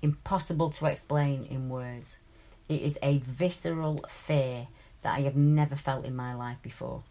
Impossible 0.02 0.70
to 0.72 0.86
explain 0.86 1.46
in 1.46 1.70
words. 1.70 2.18
It 2.70 2.82
is 2.82 2.98
a 3.02 3.18
visceral 3.18 4.06
fear 4.08 4.68
that 5.02 5.18
I 5.18 5.22
have 5.22 5.36
never 5.36 5.76
felt 5.76 6.06
in 6.06 6.16
my 6.16 6.34
life 6.34 6.58
before. 6.62 7.04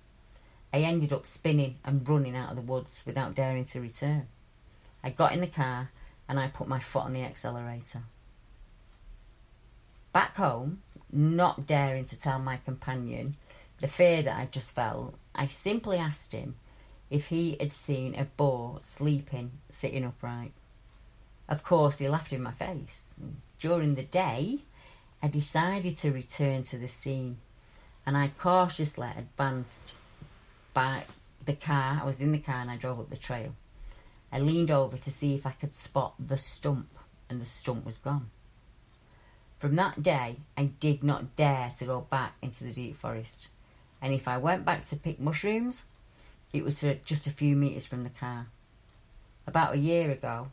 I 0.73 0.79
ended 0.81 1.13
up 1.13 1.27
spinning 1.27 1.77
and 1.85 2.09
running 2.09 2.37
out 2.37 2.51
of 2.51 2.57
the 2.57 2.63
woods 2.63 3.03
without 3.07 3.35
daring 3.35 3.65
to 3.65 3.81
return. 3.81 4.29
I 5.03 5.11
got 5.11 5.33
in 5.33 5.41
the 5.41 5.47
car 5.47 5.91
and 6.29 6.39
I 6.39 6.49
put 6.49 6.69
my 6.69 6.79
foot 6.79 7.05
on 7.05 7.15
the 7.15 7.23
accelerator. 7.23 8.03
Back 10.13 10.37
home, 10.37 10.83
not 11.11 11.67
daring 11.67 12.05
to 12.05 12.19
tell 12.19 12.39
my 12.39 12.59
companion 12.59 13.37
the 13.81 13.89
fear 13.89 14.23
that 14.23 14.39
I 14.39 14.47
just 14.47 14.75
felt, 14.75 15.15
I 15.35 15.47
simply 15.47 15.99
asked 15.99 16.33
him 16.33 16.57
if 17.11 17.29
he 17.29 17.57
had 17.59 17.73
seen 17.73 18.15
a 18.15 18.25
boar 18.25 18.81
sleeping 18.83 19.53
sitting 19.69 20.05
upright. 20.05 20.53
Of 21.49 21.63
course, 21.63 21.99
he 21.99 22.09
laughed 22.09 22.33
in 22.33 22.43
my 22.43 22.53
face. 22.53 23.15
During 23.59 23.95
the 23.95 24.03
day, 24.03 24.59
I 25.23 25.29
decided 25.29 25.97
to 25.99 26.13
return 26.13 26.63
to 26.65 26.79
the 26.79 26.89
scene 26.89 27.39
and 28.09 28.17
I 28.17 28.33
cautiously 28.39 29.09
advanced 29.17 29.95
by 30.73 31.05
the 31.45 31.53
car. 31.53 32.01
I 32.03 32.07
was 32.07 32.21
in 32.21 32.33
the 32.33 32.39
car 32.39 32.57
and 32.57 32.71
I 32.71 32.77
drove 32.77 33.01
up 33.01 33.11
the 33.11 33.17
trail. 33.17 33.55
I 34.33 34.39
leaned 34.39 34.71
over 34.71 34.97
to 34.97 35.11
see 35.11 35.35
if 35.35 35.47
I 35.47 35.51
could 35.51 35.75
spot 35.75 36.15
the 36.19 36.39
stump, 36.39 36.89
and 37.29 37.41
the 37.41 37.45
stump 37.45 37.85
was 37.85 37.99
gone. 37.99 38.31
From 39.59 39.77
that 39.77 40.03
day, 40.03 40.37
I 40.57 40.65
did 40.65 41.03
not 41.03 41.37
dare 41.37 41.71
to 41.79 41.85
go 41.85 42.01
back 42.01 42.35
into 42.41 42.65
the 42.65 42.73
deep 42.73 42.97
forest. 42.97 43.49
And 44.01 44.13
if 44.13 44.29
I 44.29 44.39
went 44.39 44.65
back 44.65 44.85
to 44.87 44.97
pick 44.97 45.19
mushrooms, 45.19 45.85
it 46.53 46.65
was 46.65 46.81
for 46.81 46.95
just 47.05 47.27
a 47.27 47.31
few 47.31 47.57
metres 47.57 47.87
from 47.87 48.05
the 48.05 48.11
car. 48.11 48.47
About 49.47 49.75
a 49.75 49.79
year 49.79 50.11
ago, 50.11 50.49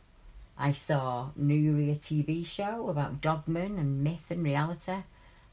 I 0.58 0.72
saw 0.72 1.30
Nuri, 1.38 1.92
a 1.92 1.98
TV 1.98 2.46
show 2.46 2.88
about 2.88 3.20
dogmen 3.20 3.78
and 3.78 4.02
myth 4.02 4.30
and 4.30 4.42
reality, 4.42 5.02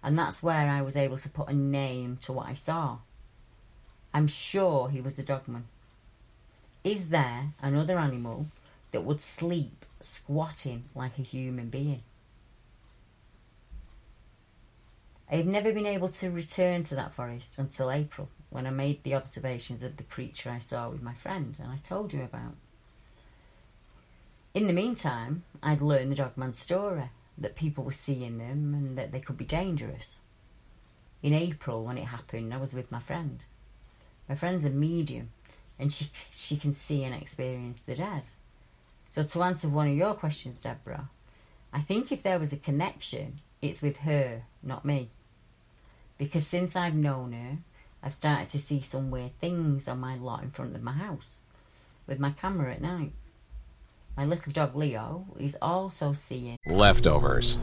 and 0.01 0.17
that's 0.17 0.41
where 0.41 0.69
I 0.69 0.81
was 0.81 0.95
able 0.95 1.17
to 1.17 1.29
put 1.29 1.49
a 1.49 1.53
name 1.53 2.17
to 2.23 2.33
what 2.33 2.47
I 2.47 2.53
saw. 2.53 2.99
I'm 4.13 4.27
sure 4.27 4.89
he 4.89 5.01
was 5.01 5.17
a 5.19 5.23
dogman. 5.23 5.65
Is 6.83 7.09
there 7.09 7.53
another 7.61 7.97
animal 7.97 8.47
that 8.91 9.03
would 9.03 9.21
sleep 9.21 9.85
squatting 9.99 10.85
like 10.93 11.17
a 11.17 11.23
human 11.23 11.69
being? 11.69 12.03
I 15.31 15.35
have 15.35 15.45
never 15.45 15.71
been 15.71 15.85
able 15.85 16.09
to 16.09 16.29
return 16.29 16.83
to 16.83 16.95
that 16.95 17.13
forest 17.13 17.55
until 17.57 17.91
April 17.91 18.29
when 18.49 18.67
I 18.67 18.71
made 18.71 19.03
the 19.03 19.15
observations 19.15 19.81
of 19.81 19.97
the 19.97 20.03
creature 20.03 20.49
I 20.49 20.59
saw 20.59 20.89
with 20.89 21.01
my 21.01 21.13
friend 21.13 21.55
and 21.61 21.71
I 21.71 21.77
told 21.77 22.13
you 22.13 22.21
about. 22.23 22.55
In 24.53 24.67
the 24.67 24.73
meantime, 24.73 25.43
I'd 25.63 25.81
learned 25.81 26.11
the 26.11 26.15
dogman's 26.15 26.59
story 26.59 27.09
that 27.37 27.55
people 27.55 27.83
were 27.83 27.91
seeing 27.91 28.37
them 28.37 28.73
and 28.75 28.97
that 28.97 29.11
they 29.11 29.19
could 29.19 29.37
be 29.37 29.45
dangerous. 29.45 30.17
In 31.23 31.33
April, 31.33 31.83
when 31.83 31.97
it 31.97 32.05
happened, 32.05 32.53
I 32.53 32.57
was 32.57 32.73
with 32.73 32.91
my 32.91 32.99
friend. 32.99 33.43
My 34.29 34.35
friend's 34.35 34.65
a 34.65 34.69
medium 34.69 35.29
and 35.79 35.91
she, 35.91 36.11
she 36.29 36.57
can 36.57 36.73
see 36.73 37.03
and 37.03 37.15
experience 37.15 37.79
the 37.79 37.95
dead. 37.95 38.23
So, 39.09 39.23
to 39.23 39.43
answer 39.43 39.69
one 39.69 39.87
of 39.87 39.95
your 39.95 40.13
questions, 40.13 40.61
Deborah, 40.61 41.09
I 41.71 41.81
think 41.81 42.11
if 42.11 42.23
there 42.23 42.39
was 42.39 42.53
a 42.53 42.57
connection, 42.57 43.39
it's 43.63 43.81
with 43.81 43.97
her, 43.99 44.43
not 44.61 44.83
me. 44.83 45.09
Because 46.17 46.45
since 46.45 46.75
I've 46.75 46.93
known 46.93 47.31
her, 47.31 47.57
I've 48.03 48.13
started 48.13 48.49
to 48.49 48.59
see 48.59 48.81
some 48.81 49.09
weird 49.09 49.39
things 49.39 49.87
on 49.87 50.01
my 50.01 50.17
lot 50.17 50.43
in 50.43 50.51
front 50.51 50.75
of 50.75 50.83
my 50.83 50.91
house 50.91 51.37
with 52.05 52.19
my 52.19 52.31
camera 52.31 52.73
at 52.73 52.81
night. 52.81 53.13
My 54.17 54.25
little 54.25 54.51
dog 54.51 54.75
Leo 54.75 55.25
is 55.39 55.57
also 55.61 56.11
seeing 56.11 56.57
leftovers. 56.67 57.61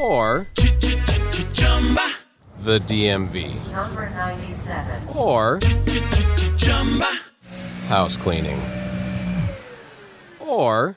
Or 0.00 0.48
the 2.60 2.78
DMV 2.80 3.72
number 3.72 4.08
97 4.08 5.08
or 5.14 5.60
house 7.88 8.16
cleaning. 8.16 8.60
Or 10.40 10.96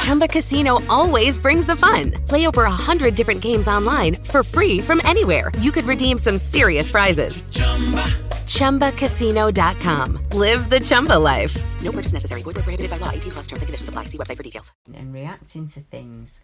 Chumba 0.00 0.28
Casino 0.28 0.78
always 0.88 1.38
brings 1.38 1.66
the 1.66 1.76
fun. 1.76 2.12
Play 2.28 2.46
over 2.46 2.64
a 2.64 2.70
hundred 2.70 3.14
different 3.14 3.40
games 3.40 3.66
online 3.66 4.16
for 4.16 4.42
free 4.42 4.78
from 4.80 5.00
anywhere. 5.04 5.50
You 5.58 5.72
could 5.72 5.84
redeem 5.84 6.18
some 6.18 6.38
serious 6.38 6.90
prizes. 6.90 7.44
Chumba. 7.50 8.04
ChumbaCasino.com. 8.46 10.18
Live 10.30 10.68
the 10.70 10.80
Chumba 10.80 11.18
life. 11.18 11.56
No 11.82 11.90
purchase 11.92 12.12
necessary. 12.12 12.42
Void 12.42 12.56
where 12.56 12.62
prohibited 12.62 12.90
by 12.90 12.98
law. 12.98 13.10
18 13.10 13.30
plus 13.32 13.46
terms 13.46 13.62
and 13.62 13.66
conditions 13.66 13.88
apply. 13.88 14.04
See 14.06 14.18
website 14.18 14.36
for 14.36 14.42
details. 14.42 14.70
and 14.94 15.12
reacting 15.12 15.66
to 15.68 15.80
things 15.80 16.38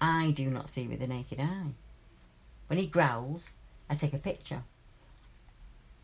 I 0.00 0.30
do 0.32 0.50
not 0.50 0.68
see 0.68 0.86
with 0.86 1.00
the 1.00 1.08
naked 1.08 1.40
eye. 1.40 1.72
When 2.68 2.78
he 2.78 2.86
growls, 2.86 3.52
I 3.88 3.94
take 3.94 4.12
a 4.12 4.18
picture. 4.18 4.62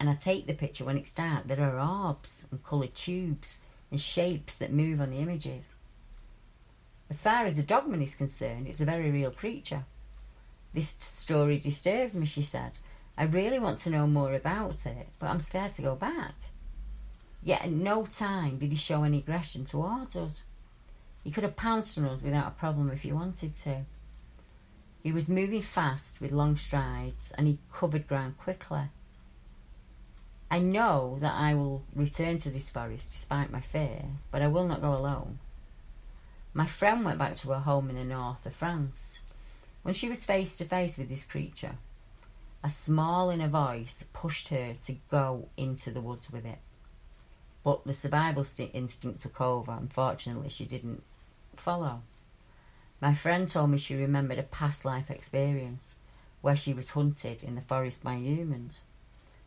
And 0.01 0.09
I 0.09 0.15
take 0.15 0.47
the 0.47 0.55
picture 0.55 0.85
when 0.85 0.97
it's 0.97 1.13
dark. 1.13 1.47
There 1.47 1.61
are 1.61 1.79
orbs 1.81 2.47
and 2.51 2.63
coloured 2.63 2.95
tubes 2.95 3.59
and 3.91 4.01
shapes 4.01 4.55
that 4.57 4.73
move 4.73 5.01
on 5.01 5.11
the 5.11 5.19
images. 5.19 5.77
As 7.13 7.21
far 7.21 7.45
as 7.45 7.57
the 7.57 7.63
dogman 7.63 8.01
is 8.01 8.15
concerned, 8.15 8.67
it's 8.67 8.81
a 8.81 8.87
very 8.87 9.11
real 9.11 9.31
creature. 9.31 9.85
This 10.73 10.97
story 10.99 11.59
disturbs 11.59 12.15
me, 12.15 12.25
she 12.25 12.41
said. 12.41 12.73
I 13.19 13.25
really 13.25 13.59
want 13.59 13.81
to 13.81 13.91
know 13.91 14.07
more 14.07 14.33
about 14.33 14.87
it, 14.87 15.09
but 15.19 15.29
I'm 15.29 15.41
scared 15.41 15.75
to 15.75 15.83
go 15.83 15.95
back. 15.95 16.33
Yet 17.43 17.67
at 17.67 17.71
no 17.71 18.07
time 18.07 18.57
did 18.57 18.71
he 18.71 18.77
show 18.77 19.03
any 19.03 19.19
aggression 19.19 19.67
towards 19.67 20.17
us. 20.17 20.41
He 21.23 21.31
could 21.31 21.45
have 21.45 21.55
pounced 21.55 21.99
on 21.99 22.07
us 22.07 22.23
without 22.23 22.49
a 22.49 22.59
problem 22.59 22.91
if 22.91 23.03
he 23.03 23.13
wanted 23.13 23.57
to. 23.57 23.83
He 25.03 25.13
was 25.13 25.29
moving 25.29 25.61
fast 25.61 26.19
with 26.19 26.33
long 26.33 26.57
strides 26.57 27.31
and 27.33 27.47
he 27.47 27.59
covered 27.71 28.09
ground 28.09 28.39
quickly. 28.39 28.85
I 30.51 30.61
know 30.61 31.19
that 31.21 31.35
I 31.35 31.53
will 31.53 31.85
return 31.95 32.39
to 32.39 32.49
this 32.49 32.71
forest 32.71 33.11
despite 33.11 33.53
my 33.53 33.61
fear, 33.61 34.03
but 34.31 34.41
I 34.41 34.49
will 34.49 34.67
not 34.67 34.81
go 34.81 34.97
alone. 34.97 35.41
My 36.55 36.67
friend 36.67 37.05
went 37.05 37.19
back 37.19 37.37
to 37.37 37.49
her 37.49 37.61
home 37.61 37.89
in 37.89 37.97
the 37.97 38.05
north 38.05 38.45
of 38.45 38.55
France. 38.55 39.21
When 39.83 39.95
she 39.95 40.11
was 40.11 40.25
face 40.25 40.59
to 40.59 40.67
face 40.67 40.99
with 40.99 41.09
this 41.09 41.25
creature, 41.25 41.77
a 42.63 42.69
small 42.69 43.31
inner 43.31 43.49
voice 43.49 44.05
pushed 44.13 44.49
her 44.49 44.75
to 44.85 44.97
go 45.11 45.49
into 45.57 45.91
the 45.91 46.03
woods 46.03 46.31
with 46.31 46.45
it. 46.45 46.59
But 47.65 47.85
the 47.85 47.95
survival 47.95 48.45
sti- 48.45 48.71
instinct 48.75 49.21
took 49.21 49.41
over. 49.41 49.73
Unfortunately, 49.73 50.51
she 50.51 50.67
didn't 50.67 51.03
follow. 51.57 52.03
My 53.01 53.15
friend 53.15 53.49
told 53.49 53.71
me 53.71 53.79
she 53.79 53.95
remembered 53.95 54.39
a 54.39 54.45
past 54.45 54.85
life 54.85 55.11
experience 55.11 55.95
where 56.43 56.57
she 56.57 56.75
was 56.75 56.91
hunted 56.91 57.43
in 57.43 57.55
the 57.55 57.61
forest 57.61 58.05
by 58.05 58.15
humans. 58.15 58.81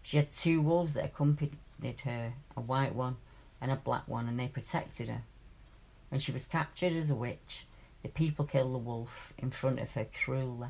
She 0.01 0.17
had 0.17 0.31
two 0.31 0.62
wolves 0.62 0.95
that 0.95 1.05
accompanied 1.05 1.57
her, 2.03 2.33
a 2.57 2.62
white 2.62 2.95
one 2.95 3.17
and 3.62 3.71
a 3.71 3.75
black 3.75 4.07
one, 4.07 4.27
and 4.27 4.39
they 4.39 4.47
protected 4.47 5.07
her. 5.07 5.21
When 6.15 6.22
she 6.22 6.31
was 6.31 6.45
captured 6.45 6.93
as 6.93 7.10
a 7.10 7.13
witch, 7.13 7.65
the 8.01 8.07
people 8.07 8.45
killed 8.45 8.74
the 8.74 8.77
wolf 8.77 9.34
in 9.38 9.51
front 9.51 9.81
of 9.81 9.91
her 9.91 10.05
cruelly. 10.05 10.69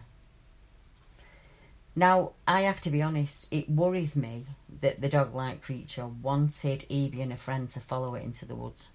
Now, 1.96 2.32
I 2.48 2.62
have 2.62 2.82
to 2.82 2.90
be 2.90 3.04
honest, 3.04 3.46
it 3.52 3.70
worries 3.70 4.16
me 4.16 4.48
that 4.82 5.02
the 5.02 5.08
dog 5.08 5.36
like 5.36 5.62
creature 5.62 6.08
wanted 6.08 6.88
Evie 6.90 7.22
and 7.22 7.32
her 7.32 7.38
friend 7.38 7.70
to 7.70 7.80
follow 7.80 8.16
it 8.16 8.24
into 8.24 8.46
the 8.46 8.56
woods. 8.56 8.88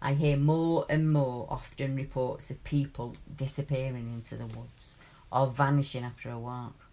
I 0.00 0.14
hear 0.14 0.36
more 0.36 0.86
and 0.88 1.12
more 1.12 1.48
often 1.50 1.96
reports 1.96 2.52
of 2.52 2.62
people 2.62 3.16
disappearing 3.34 4.12
into 4.12 4.36
the 4.36 4.46
woods 4.46 4.94
or 5.32 5.48
vanishing 5.48 6.04
after 6.04 6.30
a 6.30 6.38
walk. 6.38 6.86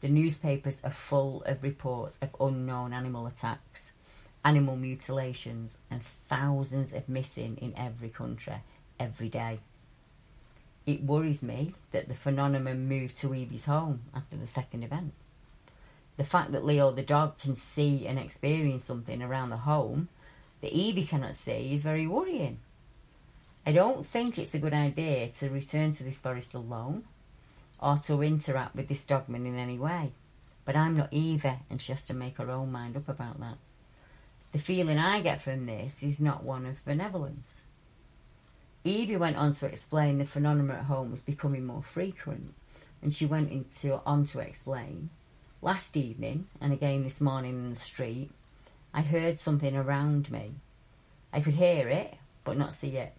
The 0.00 0.08
newspapers 0.08 0.80
are 0.82 0.88
full 0.88 1.42
of 1.42 1.62
reports 1.62 2.18
of 2.22 2.34
unknown 2.40 2.94
animal 2.94 3.26
attacks, 3.26 3.92
animal 4.44 4.76
mutilations, 4.76 5.78
and 5.90 6.02
thousands 6.02 6.92
of 6.92 7.08
missing 7.08 7.56
in 7.60 7.74
every 7.76 8.08
country 8.08 8.56
every 8.98 9.28
day. 9.28 9.60
It 10.84 11.04
worries 11.04 11.42
me 11.42 11.74
that 11.92 12.08
the 12.08 12.14
phenomenon 12.14 12.88
moved 12.88 13.16
to 13.16 13.32
Evie's 13.32 13.66
home 13.66 14.02
after 14.14 14.36
the 14.36 14.46
second 14.46 14.82
event. 14.82 15.12
The 16.16 16.24
fact 16.24 16.52
that 16.52 16.64
Leo 16.64 16.90
the 16.90 17.02
dog 17.02 17.38
can 17.38 17.54
see 17.54 18.06
and 18.06 18.18
experience 18.18 18.84
something 18.84 19.22
around 19.22 19.50
the 19.50 19.58
home 19.58 20.08
that 20.60 20.72
Evie 20.72 21.06
cannot 21.06 21.34
see 21.34 21.72
is 21.72 21.82
very 21.82 22.06
worrying. 22.06 22.58
I 23.64 23.72
don't 23.72 24.04
think 24.04 24.38
it's 24.38 24.54
a 24.54 24.58
good 24.58 24.74
idea 24.74 25.28
to 25.28 25.50
return 25.50 25.92
to 25.92 26.04
this 26.04 26.18
forest 26.18 26.52
alone 26.52 27.04
or 27.80 27.96
to 27.98 28.22
interact 28.22 28.74
with 28.74 28.88
this 28.88 29.04
dogman 29.04 29.46
in 29.46 29.56
any 29.56 29.78
way. 29.78 30.12
But 30.64 30.76
I'm 30.76 30.96
not 30.96 31.12
Evie, 31.12 31.58
and 31.70 31.80
she 31.80 31.92
has 31.92 32.02
to 32.02 32.14
make 32.14 32.38
her 32.38 32.50
own 32.50 32.70
mind 32.70 32.96
up 32.96 33.08
about 33.08 33.40
that. 33.40 33.58
The 34.52 34.58
feeling 34.58 34.98
I 34.98 35.22
get 35.22 35.40
from 35.40 35.64
this 35.64 36.02
is 36.02 36.20
not 36.20 36.44
one 36.44 36.66
of 36.66 36.84
benevolence. 36.84 37.62
Evie 38.84 39.16
went 39.16 39.38
on 39.38 39.52
to 39.54 39.66
explain 39.66 40.18
the 40.18 40.26
phenomena 40.26 40.74
at 40.74 40.84
home 40.84 41.10
was 41.10 41.22
becoming 41.22 41.64
more 41.64 41.82
frequent, 41.82 42.52
and 43.00 43.14
she 43.14 43.24
went 43.24 43.50
into 43.50 44.00
on 44.04 44.24
to 44.26 44.40
explain. 44.40 45.08
Last 45.62 45.96
evening, 45.96 46.48
and 46.60 46.70
again 46.70 47.02
this 47.02 47.20
morning 47.20 47.54
in 47.54 47.70
the 47.70 47.76
street, 47.76 48.30
I 48.92 49.00
heard 49.00 49.38
something 49.38 49.74
around 49.74 50.30
me. 50.30 50.56
I 51.32 51.40
could 51.40 51.54
hear 51.54 51.88
it, 51.88 52.14
but 52.44 52.58
not 52.58 52.74
see 52.74 52.98
it. 52.98 53.14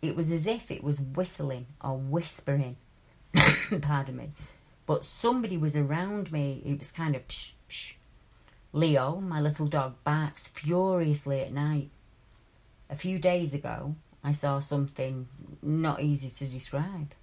It 0.00 0.16
was 0.16 0.32
as 0.32 0.46
if 0.46 0.70
it 0.70 0.82
was 0.82 1.00
whistling 1.00 1.66
or 1.84 1.98
whispering. 1.98 2.76
Pardon 3.82 4.16
me. 4.16 4.30
But 4.86 5.04
somebody 5.04 5.58
was 5.58 5.76
around 5.76 6.32
me. 6.32 6.62
It 6.64 6.78
was 6.78 6.90
kind 6.90 7.14
of 7.14 7.28
psh, 7.28 7.52
psh. 7.68 7.92
Leo, 8.72 9.20
my 9.20 9.40
little 9.40 9.66
dog, 9.66 9.94
barks 10.04 10.48
furiously 10.48 11.40
at 11.40 11.52
night. 11.52 11.90
A 12.88 12.96
few 12.96 13.18
days 13.18 13.52
ago, 13.52 13.96
I 14.22 14.32
saw 14.32 14.60
something 14.60 15.28
not 15.62 16.00
easy 16.00 16.28
to 16.28 16.50
describe. 16.50 17.14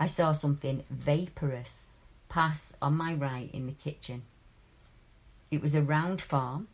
I 0.00 0.06
saw 0.06 0.32
something 0.32 0.84
vaporous 0.90 1.82
pass 2.28 2.72
on 2.80 2.96
my 2.96 3.14
right 3.14 3.50
in 3.52 3.66
the 3.66 3.72
kitchen. 3.72 4.22
It 5.50 5.62
was 5.62 5.74
a 5.74 5.82
round 5.82 6.20
form 6.20 6.68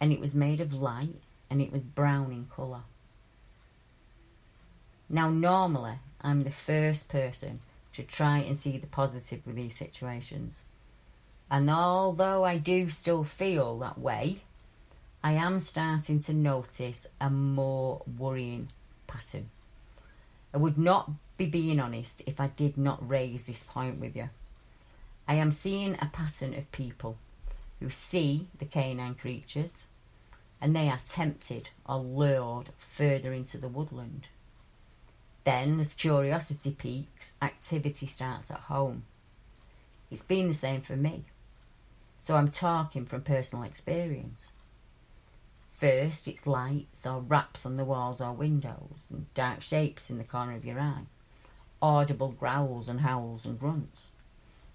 and 0.00 0.12
it 0.12 0.20
was 0.20 0.34
made 0.34 0.60
of 0.60 0.72
light 0.72 1.20
and 1.50 1.60
it 1.60 1.72
was 1.72 1.82
brown 1.82 2.32
in 2.32 2.46
colour. 2.54 2.82
Now, 5.08 5.30
normally, 5.30 5.98
I'm 6.20 6.44
the 6.44 6.50
first 6.50 7.08
person 7.08 7.60
to 7.92 8.02
try 8.02 8.38
and 8.38 8.56
see 8.56 8.78
the 8.78 8.86
positive 8.86 9.46
with 9.46 9.56
these 9.56 9.76
situations. 9.76 10.62
And 11.50 11.70
although 11.70 12.44
I 12.44 12.58
do 12.58 12.88
still 12.88 13.24
feel 13.24 13.78
that 13.78 13.98
way, 13.98 14.42
I 15.22 15.32
am 15.32 15.60
starting 15.60 16.20
to 16.24 16.32
notice 16.32 17.06
a 17.20 17.30
more 17.30 18.02
worrying 18.18 18.68
pattern. 19.06 19.50
I 20.52 20.58
would 20.58 20.78
not 20.78 21.10
be 21.36 21.46
being 21.46 21.80
honest 21.80 22.22
if 22.26 22.40
I 22.40 22.48
did 22.48 22.76
not 22.76 23.08
raise 23.08 23.44
this 23.44 23.64
point 23.64 24.00
with 24.00 24.16
you. 24.16 24.30
I 25.26 25.34
am 25.34 25.52
seeing 25.52 25.94
a 25.94 26.10
pattern 26.12 26.54
of 26.54 26.70
people 26.72 27.16
who 27.80 27.90
see 27.90 28.48
the 28.58 28.64
canine 28.66 29.14
creatures 29.14 29.84
and 30.60 30.74
they 30.74 30.88
are 30.88 31.00
tempted 31.06 31.70
or 31.86 31.98
lured 31.98 32.70
further 32.76 33.32
into 33.32 33.58
the 33.58 33.68
woodland. 33.68 34.28
Then, 35.44 35.78
as 35.80 35.92
curiosity 35.92 36.70
peaks, 36.70 37.32
activity 37.42 38.06
starts 38.06 38.50
at 38.50 38.60
home. 38.60 39.04
It's 40.10 40.22
been 40.22 40.48
the 40.48 40.54
same 40.54 40.80
for 40.80 40.96
me. 40.96 41.24
So 42.24 42.36
I'm 42.36 42.48
talking 42.48 43.04
from 43.04 43.20
personal 43.20 43.66
experience. 43.66 44.50
First, 45.70 46.26
it's 46.26 46.46
lights 46.46 47.04
or 47.04 47.20
raps 47.20 47.66
on 47.66 47.76
the 47.76 47.84
walls 47.84 48.18
or 48.18 48.32
windows, 48.32 49.08
and 49.10 49.26
dark 49.34 49.60
shapes 49.60 50.08
in 50.08 50.16
the 50.16 50.24
corner 50.24 50.54
of 50.54 50.64
your 50.64 50.80
eye, 50.80 51.02
audible 51.82 52.30
growls 52.30 52.88
and 52.88 53.02
howls 53.02 53.44
and 53.44 53.60
grunts, 53.60 54.06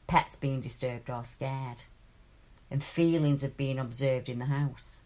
pets 0.05 0.35
being 0.35 0.61
disturbed 0.61 1.09
or 1.09 1.25
scared, 1.25 1.81
and 2.69 2.83
feelings 2.83 3.43
of 3.43 3.57
being 3.57 3.79
observed 3.79 4.29
in 4.29 4.37
the 4.37 4.45
house, 4.45 4.97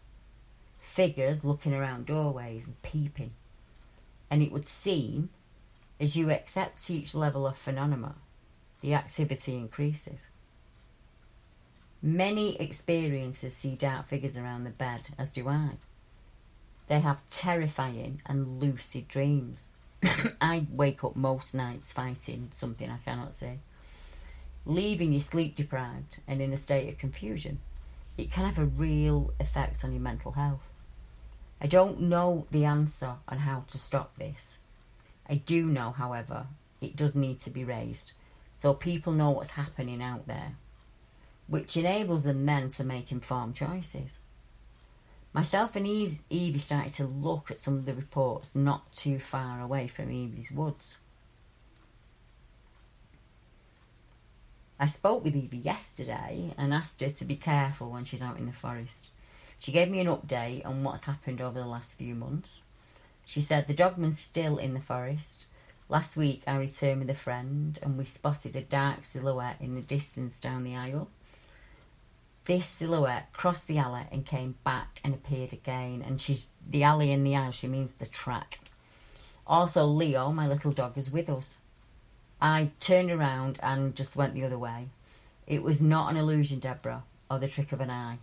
figures 0.78 1.44
looking 1.44 1.72
around 1.72 2.04
doorways 2.04 2.66
and 2.66 2.82
peeping. 2.82 3.32
And 4.30 4.42
it 4.42 4.52
would 4.52 4.68
seem 4.68 5.30
as 5.98 6.14
you 6.14 6.30
accept 6.30 6.90
each 6.90 7.14
level 7.14 7.46
of 7.46 7.56
phenomena, 7.56 8.16
the 8.82 8.92
activity 8.92 9.56
increases. 9.56 10.26
Many 12.06 12.58
experiencers 12.58 13.52
see 13.52 13.76
dark 13.76 14.08
figures 14.08 14.36
around 14.36 14.64
the 14.64 14.70
bed, 14.70 15.08
as 15.16 15.32
do 15.32 15.48
I. 15.48 15.70
They 16.86 17.00
have 17.00 17.22
terrifying 17.30 18.20
and 18.26 18.60
lucid 18.60 19.08
dreams. 19.08 19.64
I 20.40 20.66
wake 20.70 21.02
up 21.02 21.16
most 21.16 21.54
nights 21.54 21.92
fighting 21.92 22.50
something 22.52 22.90
I 22.90 22.98
cannot 22.98 23.32
see, 23.32 23.60
leaving 24.66 25.14
you 25.14 25.20
sleep 25.20 25.56
deprived 25.56 26.18
and 26.28 26.42
in 26.42 26.52
a 26.52 26.58
state 26.58 26.90
of 26.90 26.98
confusion. 26.98 27.60
It 28.18 28.30
can 28.30 28.44
have 28.44 28.58
a 28.58 28.66
real 28.66 29.32
effect 29.40 29.82
on 29.82 29.92
your 29.92 30.02
mental 30.02 30.32
health. 30.32 30.68
I 31.58 31.68
don't 31.68 32.02
know 32.02 32.46
the 32.50 32.66
answer 32.66 33.14
on 33.26 33.38
how 33.38 33.64
to 33.68 33.78
stop 33.78 34.18
this, 34.18 34.58
I 35.26 35.36
do 35.36 35.64
know, 35.64 35.90
however, 35.92 36.48
it 36.82 36.96
does 36.96 37.14
need 37.14 37.40
to 37.40 37.50
be 37.50 37.64
raised 37.64 38.12
so 38.56 38.74
people 38.74 39.14
know 39.14 39.30
what's 39.30 39.52
happening 39.52 40.02
out 40.02 40.26
there, 40.26 40.56
which 41.46 41.76
enables 41.76 42.24
them 42.24 42.46
then 42.46 42.68
to 42.70 42.84
make 42.84 43.12
informed 43.12 43.54
choices. 43.54 44.18
Myself 45.32 45.74
and 45.74 45.86
Evie 45.86 46.58
started 46.58 46.92
to 46.94 47.06
look 47.06 47.50
at 47.50 47.58
some 47.58 47.74
of 47.74 47.84
the 47.84 47.94
reports 47.94 48.54
not 48.54 48.92
too 48.92 49.18
far 49.18 49.60
away 49.60 49.88
from 49.88 50.10
Evie's 50.10 50.52
woods. 50.52 50.96
I 54.78 54.86
spoke 54.86 55.24
with 55.24 55.34
Evie 55.34 55.58
yesterday 55.58 56.54
and 56.56 56.72
asked 56.72 57.00
her 57.00 57.10
to 57.10 57.24
be 57.24 57.36
careful 57.36 57.90
when 57.90 58.04
she's 58.04 58.22
out 58.22 58.38
in 58.38 58.46
the 58.46 58.52
forest. 58.52 59.08
She 59.58 59.72
gave 59.72 59.90
me 59.90 60.00
an 60.00 60.08
update 60.08 60.66
on 60.66 60.84
what's 60.84 61.04
happened 61.04 61.40
over 61.40 61.58
the 61.58 61.66
last 61.66 61.96
few 61.96 62.14
months. 62.14 62.60
She 63.24 63.40
said, 63.40 63.66
The 63.66 63.74
dogman's 63.74 64.20
still 64.20 64.58
in 64.58 64.74
the 64.74 64.80
forest. 64.80 65.46
Last 65.88 66.16
week 66.16 66.42
I 66.46 66.56
returned 66.56 67.00
with 67.00 67.10
a 67.10 67.14
friend 67.14 67.78
and 67.82 67.96
we 67.96 68.04
spotted 68.04 68.56
a 68.56 68.62
dark 68.62 69.04
silhouette 69.04 69.60
in 69.60 69.74
the 69.74 69.80
distance 69.80 70.38
down 70.38 70.64
the 70.64 70.76
aisle. 70.76 71.08
This 72.44 72.66
silhouette 72.66 73.32
crossed 73.32 73.66
the 73.66 73.78
alley 73.78 74.06
and 74.12 74.26
came 74.26 74.56
back 74.64 75.00
and 75.02 75.14
appeared 75.14 75.52
again. 75.52 76.04
And 76.06 76.20
she's 76.20 76.48
the 76.68 76.82
alley 76.82 77.10
in 77.10 77.24
the 77.24 77.36
aisle, 77.36 77.52
she 77.52 77.68
means 77.68 77.92
the 77.92 78.06
track. 78.06 78.58
Also, 79.46 79.84
Leo, 79.84 80.30
my 80.30 80.46
little 80.46 80.72
dog, 80.72 80.96
was 80.96 81.10
with 81.10 81.28
us. 81.30 81.54
I 82.40 82.70
turned 82.80 83.10
around 83.10 83.58
and 83.62 83.94
just 83.94 84.16
went 84.16 84.34
the 84.34 84.44
other 84.44 84.58
way. 84.58 84.88
It 85.46 85.62
was 85.62 85.82
not 85.82 86.10
an 86.10 86.16
illusion, 86.16 86.58
Deborah, 86.58 87.04
or 87.30 87.38
the 87.38 87.48
trick 87.48 87.72
of 87.72 87.80
an 87.80 87.90
eye. 87.90 88.18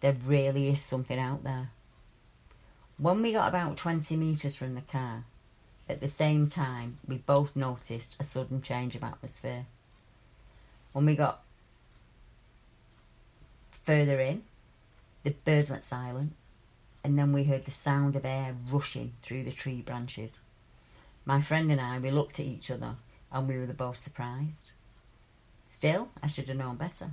There 0.00 0.16
really 0.26 0.68
is 0.68 0.80
something 0.80 1.18
out 1.18 1.44
there. 1.44 1.70
When 2.96 3.22
we 3.22 3.32
got 3.32 3.48
about 3.48 3.76
20 3.76 4.16
metres 4.16 4.56
from 4.56 4.74
the 4.74 4.82
car, 4.82 5.24
at 5.88 6.00
the 6.00 6.08
same 6.08 6.48
time, 6.48 6.98
we 7.06 7.16
both 7.16 7.56
noticed 7.56 8.16
a 8.20 8.24
sudden 8.24 8.62
change 8.62 8.94
of 8.94 9.02
atmosphere. 9.02 9.66
When 10.92 11.06
we 11.06 11.16
got 11.16 11.42
further 13.82 14.20
in, 14.20 14.42
the 15.22 15.30
birds 15.30 15.70
went 15.70 15.84
silent, 15.84 16.32
and 17.04 17.18
then 17.18 17.32
we 17.32 17.44
heard 17.44 17.64
the 17.64 17.70
sound 17.70 18.16
of 18.16 18.24
air 18.24 18.54
rushing 18.70 19.12
through 19.22 19.44
the 19.44 19.52
tree 19.52 19.82
branches. 19.82 20.40
My 21.24 21.40
friend 21.40 21.70
and 21.70 21.80
I, 21.80 21.98
we 21.98 22.10
looked 22.10 22.40
at 22.40 22.46
each 22.46 22.70
other, 22.70 22.96
and 23.32 23.48
we 23.48 23.58
were 23.58 23.66
both 23.66 23.98
surprised. 23.98 24.72
Still, 25.68 26.08
I 26.22 26.26
should 26.26 26.48
have 26.48 26.56
known 26.56 26.76
better. 26.76 27.10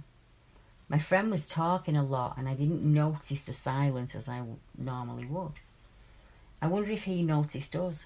My 0.90 1.00
friend 1.00 1.30
was 1.30 1.50
talking 1.50 1.98
a 1.98 2.04
lot, 2.04 2.38
and 2.38 2.48
I 2.48 2.54
didn't 2.54 2.82
notice 2.82 3.44
the 3.44 3.54
silence 3.54 4.16
as 4.16 4.30
I 4.30 4.42
normally 4.78 5.26
would. 5.26 5.54
I 6.62 6.68
wonder 6.68 6.92
if 6.92 7.04
he 7.04 7.24
noticed 7.24 7.76
us. 7.76 8.06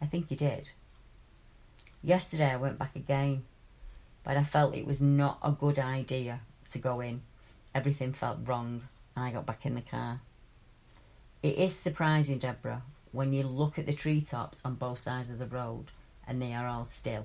I 0.00 0.06
think 0.06 0.28
he 0.28 0.36
did. 0.36 0.70
Yesterday 2.02 2.52
I 2.52 2.56
went 2.56 2.78
back 2.78 2.94
again, 2.94 3.44
but 4.22 4.36
I 4.36 4.44
felt 4.44 4.76
it 4.76 4.86
was 4.86 5.02
not 5.02 5.38
a 5.42 5.50
good 5.50 5.78
idea 5.78 6.40
to 6.70 6.78
go 6.78 7.00
in. 7.00 7.22
Everything 7.78 8.12
felt 8.12 8.38
wrong, 8.44 8.82
and 9.14 9.24
I 9.24 9.30
got 9.30 9.46
back 9.46 9.64
in 9.64 9.76
the 9.76 9.80
car. 9.80 10.18
It 11.44 11.58
is 11.58 11.76
surprising, 11.76 12.38
Deborah, 12.38 12.82
when 13.12 13.32
you 13.32 13.44
look 13.44 13.78
at 13.78 13.86
the 13.86 13.92
treetops 13.92 14.60
on 14.64 14.74
both 14.74 14.98
sides 14.98 15.30
of 15.30 15.38
the 15.38 15.46
road 15.46 15.84
and 16.26 16.42
they 16.42 16.54
are 16.54 16.66
all 16.66 16.86
still, 16.86 17.24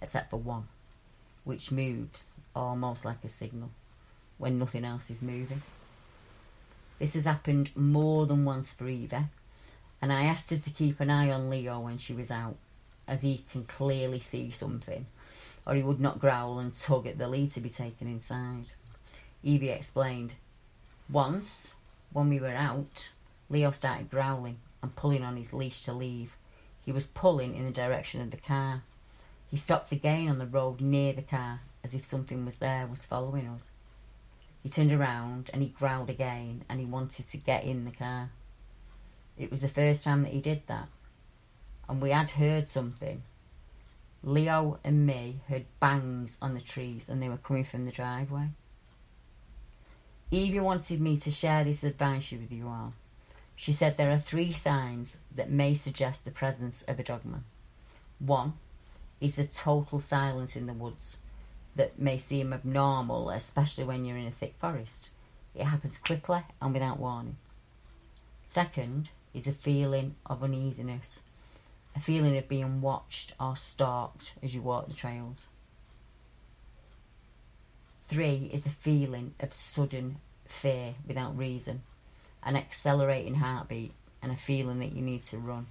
except 0.00 0.30
for 0.30 0.36
one, 0.36 0.68
which 1.42 1.72
moves 1.72 2.28
almost 2.54 3.04
like 3.04 3.24
a 3.24 3.28
signal 3.28 3.70
when 4.38 4.58
nothing 4.58 4.84
else 4.84 5.10
is 5.10 5.22
moving. 5.22 5.62
This 7.00 7.14
has 7.14 7.24
happened 7.24 7.74
more 7.74 8.26
than 8.26 8.44
once 8.44 8.72
for 8.72 8.88
Eva, 8.88 9.28
and 10.00 10.12
I 10.12 10.26
asked 10.26 10.50
her 10.50 10.56
to 10.56 10.70
keep 10.70 11.00
an 11.00 11.10
eye 11.10 11.32
on 11.32 11.50
Leo 11.50 11.80
when 11.80 11.98
she 11.98 12.14
was 12.14 12.30
out, 12.30 12.58
as 13.08 13.22
he 13.22 13.44
can 13.50 13.64
clearly 13.64 14.20
see 14.20 14.52
something, 14.52 15.06
or 15.66 15.74
he 15.74 15.82
would 15.82 15.98
not 15.98 16.20
growl 16.20 16.60
and 16.60 16.72
tug 16.72 17.08
at 17.08 17.18
the 17.18 17.26
lead 17.26 17.50
to 17.50 17.60
be 17.60 17.70
taken 17.70 18.06
inside. 18.06 18.66
Evie 19.44 19.68
explained. 19.68 20.32
Once, 21.10 21.74
when 22.14 22.30
we 22.30 22.40
were 22.40 22.48
out, 22.48 23.10
Leo 23.50 23.70
started 23.70 24.10
growling 24.10 24.58
and 24.82 24.96
pulling 24.96 25.22
on 25.22 25.36
his 25.36 25.52
leash 25.52 25.82
to 25.82 25.92
leave. 25.92 26.34
He 26.82 26.92
was 26.92 27.06
pulling 27.08 27.54
in 27.54 27.66
the 27.66 27.70
direction 27.70 28.22
of 28.22 28.30
the 28.30 28.38
car. 28.38 28.82
He 29.50 29.58
stopped 29.58 29.92
again 29.92 30.28
on 30.30 30.38
the 30.38 30.46
road 30.46 30.80
near 30.80 31.12
the 31.12 31.20
car, 31.20 31.60
as 31.84 31.94
if 31.94 32.06
something 32.06 32.46
was 32.46 32.56
there, 32.56 32.86
was 32.86 33.04
following 33.04 33.46
us. 33.48 33.68
He 34.62 34.70
turned 34.70 34.92
around 34.92 35.50
and 35.52 35.60
he 35.60 35.68
growled 35.68 36.08
again 36.08 36.64
and 36.70 36.80
he 36.80 36.86
wanted 36.86 37.28
to 37.28 37.36
get 37.36 37.64
in 37.64 37.84
the 37.84 37.90
car. 37.90 38.30
It 39.36 39.50
was 39.50 39.60
the 39.60 39.68
first 39.68 40.04
time 40.04 40.22
that 40.22 40.32
he 40.32 40.40
did 40.40 40.62
that. 40.68 40.88
And 41.86 42.00
we 42.00 42.10
had 42.10 42.30
heard 42.30 42.66
something. 42.66 43.22
Leo 44.22 44.78
and 44.82 45.06
me 45.06 45.40
heard 45.48 45.66
bangs 45.80 46.38
on 46.40 46.54
the 46.54 46.62
trees 46.62 47.10
and 47.10 47.22
they 47.22 47.28
were 47.28 47.36
coming 47.36 47.64
from 47.64 47.84
the 47.84 47.92
driveway. 47.92 48.48
Evie 50.30 50.60
wanted 50.60 51.00
me 51.00 51.16
to 51.18 51.30
share 51.30 51.64
this 51.64 51.84
advice 51.84 52.32
with 52.32 52.50
you 52.50 52.66
all. 52.66 52.92
She 53.56 53.72
said 53.72 53.96
there 53.96 54.10
are 54.10 54.18
three 54.18 54.52
signs 54.52 55.16
that 55.34 55.50
may 55.50 55.74
suggest 55.74 56.24
the 56.24 56.30
presence 56.30 56.82
of 56.82 56.98
a 56.98 57.04
dogman. 57.04 57.44
One 58.18 58.54
is 59.20 59.38
a 59.38 59.46
total 59.46 60.00
silence 60.00 60.56
in 60.56 60.66
the 60.66 60.72
woods 60.72 61.18
that 61.76 61.98
may 61.98 62.16
seem 62.16 62.52
abnormal, 62.52 63.30
especially 63.30 63.84
when 63.84 64.04
you're 64.04 64.16
in 64.16 64.26
a 64.26 64.32
thick 64.32 64.54
forest. 64.58 65.10
It 65.54 65.64
happens 65.64 65.98
quickly 65.98 66.42
and 66.60 66.72
without 66.72 66.98
warning. 66.98 67.36
Second 68.42 69.10
is 69.32 69.46
a 69.46 69.52
feeling 69.52 70.14
of 70.26 70.42
uneasiness, 70.42 71.20
a 71.94 72.00
feeling 72.00 72.36
of 72.36 72.48
being 72.48 72.80
watched 72.80 73.32
or 73.38 73.56
stalked 73.56 74.34
as 74.42 74.54
you 74.54 74.62
walk 74.62 74.88
the 74.88 74.94
trails. 74.94 75.38
Three 78.06 78.50
is 78.52 78.66
a 78.66 78.70
feeling 78.70 79.34
of 79.40 79.52
sudden 79.52 80.18
fear 80.46 80.94
without 81.06 81.36
reason, 81.36 81.82
an 82.42 82.56
accelerating 82.56 83.36
heartbeat, 83.36 83.92
and 84.22 84.30
a 84.30 84.36
feeling 84.36 84.78
that 84.80 84.92
you 84.92 85.02
need 85.02 85.22
to 85.22 85.38
run. 85.38 85.66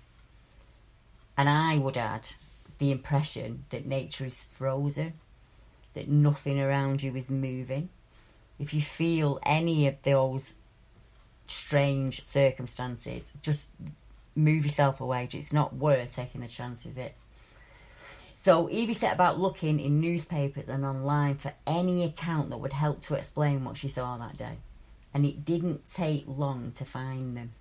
And 1.38 1.48
I 1.50 1.78
would 1.78 1.98
add 1.98 2.30
the 2.80 2.92
impression 2.92 3.66
that 3.70 3.86
nature 3.86 4.26
is 4.26 4.44
frozen, 4.44 5.14
that 5.94 6.08
nothing 6.08 6.60
around 6.60 7.04
you 7.04 7.16
is 7.16 7.30
moving. 7.30 7.90
If 8.60 8.74
you 8.74 8.82
feel 8.82 9.40
any 9.44 9.88
of 9.88 10.02
those 10.04 10.56
strange 11.48 12.26
circumstances, 12.26 13.24
just 13.42 13.70
move 14.36 14.64
yourself 14.64 15.02
away. 15.02 15.28
It's 15.32 15.54
not 15.54 15.76
worth 15.76 16.16
taking 16.16 16.42
the 16.42 16.48
chance, 16.48 16.86
is 16.86 16.98
it? 16.98 17.16
So 18.44 18.70
Evie 18.70 18.94
set 18.94 19.14
about 19.14 19.40
looking 19.40 19.80
in 19.80 20.02
newspapers 20.02 20.68
and 20.68 20.84
online 20.84 21.38
for 21.38 21.54
any 21.66 22.04
account 22.04 22.50
that 22.50 22.58
would 22.58 22.74
help 22.74 23.02
to 23.04 23.16
explain 23.16 23.64
what 23.64 23.78
she 23.78 23.88
saw 23.88 24.18
that 24.18 24.36
day. 24.36 24.58
And 25.14 25.26
it 25.26 25.46
didn't 25.46 25.90
take 25.90 26.26
long 26.28 26.74
to 26.74 26.84
find 26.84 27.38
them. 27.38 27.54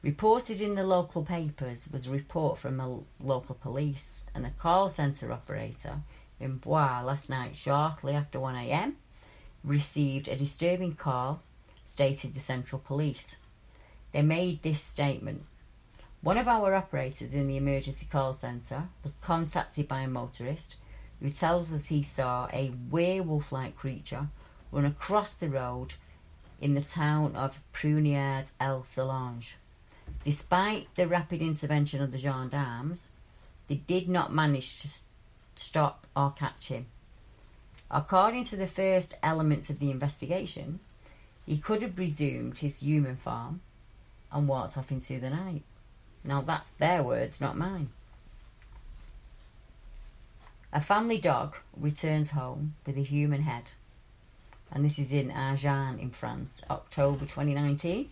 Reported 0.00 0.62
in 0.62 0.74
the 0.74 0.84
local 0.84 1.22
papers 1.22 1.86
was 1.92 2.06
a 2.06 2.12
report 2.12 2.56
from 2.56 2.80
a 2.80 3.00
local 3.22 3.56
police 3.56 4.24
and 4.34 4.46
a 4.46 4.50
call 4.58 4.88
centre 4.88 5.30
operator 5.30 5.98
in 6.40 6.56
Blois 6.56 7.02
last 7.02 7.28
night, 7.28 7.54
shortly 7.54 8.14
after 8.14 8.38
1am, 8.38 8.94
received 9.62 10.28
a 10.28 10.36
disturbing 10.36 10.94
call, 10.94 11.42
stated 11.84 12.32
the 12.32 12.40
Central 12.40 12.80
Police. 12.80 13.36
They 14.12 14.22
made 14.22 14.62
this 14.62 14.80
statement. 14.80 15.42
One 16.20 16.36
of 16.36 16.48
our 16.48 16.74
operators 16.74 17.32
in 17.32 17.46
the 17.46 17.56
emergency 17.56 18.06
call 18.10 18.34
centre 18.34 18.88
was 19.04 19.14
contacted 19.20 19.86
by 19.86 20.00
a 20.00 20.08
motorist 20.08 20.74
who 21.20 21.30
tells 21.30 21.72
us 21.72 21.86
he 21.86 22.02
saw 22.02 22.48
a 22.52 22.72
werewolf 22.90 23.52
like 23.52 23.76
creature 23.76 24.26
run 24.72 24.84
across 24.84 25.34
the 25.34 25.48
road 25.48 25.94
in 26.60 26.74
the 26.74 26.80
town 26.80 27.36
of 27.36 27.62
Pruniers 27.72 28.46
El 28.58 28.82
Solange. 28.82 29.56
Despite 30.24 30.92
the 30.96 31.06
rapid 31.06 31.40
intervention 31.40 32.02
of 32.02 32.10
the 32.10 32.18
gendarmes, 32.18 33.06
they 33.68 33.76
did 33.76 34.08
not 34.08 34.34
manage 34.34 34.82
to 34.82 34.88
stop 35.54 36.08
or 36.16 36.32
catch 36.32 36.66
him. 36.66 36.86
According 37.92 38.44
to 38.46 38.56
the 38.56 38.66
first 38.66 39.14
elements 39.22 39.70
of 39.70 39.78
the 39.78 39.92
investigation, 39.92 40.80
he 41.46 41.58
could 41.58 41.80
have 41.82 41.98
resumed 41.98 42.58
his 42.58 42.80
human 42.80 43.16
form 43.16 43.60
and 44.32 44.48
walked 44.48 44.76
off 44.76 44.90
into 44.90 45.20
the 45.20 45.30
night. 45.30 45.62
Now, 46.24 46.42
that's 46.42 46.70
their 46.70 47.02
words, 47.02 47.40
not 47.40 47.56
mine. 47.56 47.90
A 50.72 50.80
family 50.80 51.18
dog 51.18 51.56
returns 51.76 52.30
home 52.30 52.74
with 52.84 52.98
a 52.98 53.02
human 53.02 53.42
head, 53.42 53.70
and 54.70 54.84
this 54.84 54.98
is 54.98 55.12
in 55.12 55.30
Agen 55.30 55.98
in 55.98 56.10
France, 56.10 56.60
October 56.68 57.20
2019. 57.20 58.10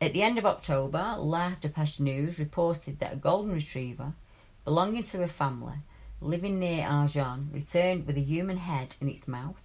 At 0.00 0.12
the 0.12 0.22
end 0.22 0.36
of 0.36 0.44
October, 0.44 1.16
La 1.18 1.52
Dépêche 1.52 2.00
News 2.00 2.38
reported 2.38 2.98
that 2.98 3.14
a 3.14 3.16
golden 3.16 3.54
retriever 3.54 4.12
belonging 4.64 5.04
to 5.04 5.22
a 5.22 5.28
family 5.28 5.78
living 6.20 6.58
near 6.58 6.86
Agen 6.86 7.50
returned 7.52 8.06
with 8.06 8.16
a 8.16 8.20
human 8.20 8.56
head 8.56 8.94
in 9.00 9.08
its 9.08 9.28
mouth 9.28 9.60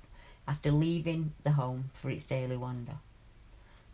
after 0.48 0.72
leaving 0.72 1.34
the 1.44 1.52
home 1.52 1.90
for 1.94 2.10
its 2.10 2.26
daily 2.26 2.58
wander. 2.58 2.98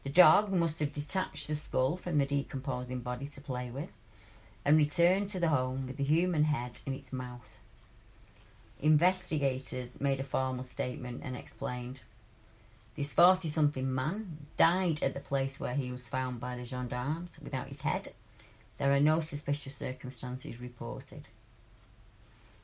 The 0.06 0.12
dog 0.12 0.54
must 0.54 0.80
have 0.82 0.94
detached 0.94 1.48
the 1.48 1.56
skull 1.56 1.98
from 1.98 2.20
the 2.20 2.28
decomposing 2.28 3.00
body 3.00 3.26
to 3.26 3.42
play 3.42 3.72
with 3.72 3.90
and 4.64 4.78
returned 4.78 5.30
to 5.30 5.40
the 5.40 5.48
home 5.48 5.88
with 5.88 5.98
the 5.98 6.04
human 6.04 6.44
head 6.44 6.78
in 6.86 6.94
its 6.94 7.12
mouth. 7.12 7.58
Investigators 8.80 10.00
made 10.00 10.20
a 10.20 10.24
formal 10.24 10.64
statement 10.64 11.22
and 11.24 11.36
explained 11.36 12.02
this 12.96 13.14
40 13.14 13.48
something 13.48 13.92
man 13.96 14.46
died 14.58 15.02
at 15.02 15.16
the 15.16 15.20
place 15.20 15.60
where 15.60 15.74
he 15.74 15.92
was 15.92 16.08
found 16.08 16.40
by 16.40 16.56
the 16.56 16.66
gendarmes 16.66 17.40
without 17.42 17.70
his 17.70 17.82
head. 17.82 18.14
There 18.78 18.94
are 18.94 19.00
no 19.00 19.22
suspicious 19.22 19.74
circumstances 19.74 20.62
reported. 20.62 21.28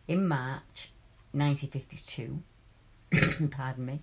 In 0.08 0.28
March 0.28 0.92
1952, 1.32 2.44
pardon 3.50 3.86
me, 3.88 4.00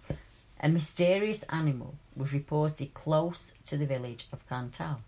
a 0.61 0.69
mysterious 0.69 1.45
animal 1.45 1.95
was 2.17 2.33
reported 2.33 2.95
close 2.95 3.53
to 3.65 3.77
the 3.77 3.87
village 3.87 4.27
of 4.33 4.49
Cantal. 4.49 5.01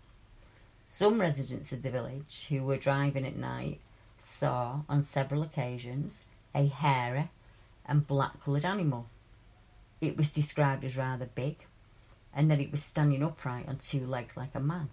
Some 0.85 1.19
residents 1.19 1.71
of 1.71 1.81
the 1.81 1.91
village 1.91 2.47
who 2.49 2.63
were 2.63 2.77
driving 2.77 3.25
at 3.25 3.35
night 3.35 3.79
saw 4.19 4.81
on 4.87 5.03
several 5.03 5.41
occasions 5.41 6.21
a 6.53 6.67
hairy 6.67 7.29
and 7.85 8.07
black 8.07 8.41
coloured 8.43 8.65
animal 8.65 9.07
it 10.01 10.17
was 10.17 10.31
described 10.31 10.83
as 10.83 10.97
rather 10.97 11.27
big 11.27 11.57
and 12.33 12.49
that 12.49 12.59
it 12.59 12.71
was 12.71 12.83
standing 12.83 13.23
upright 13.23 13.67
on 13.67 13.77
two 13.77 14.05
legs 14.05 14.35
like 14.35 14.55
a 14.55 14.59
man. 14.59 14.89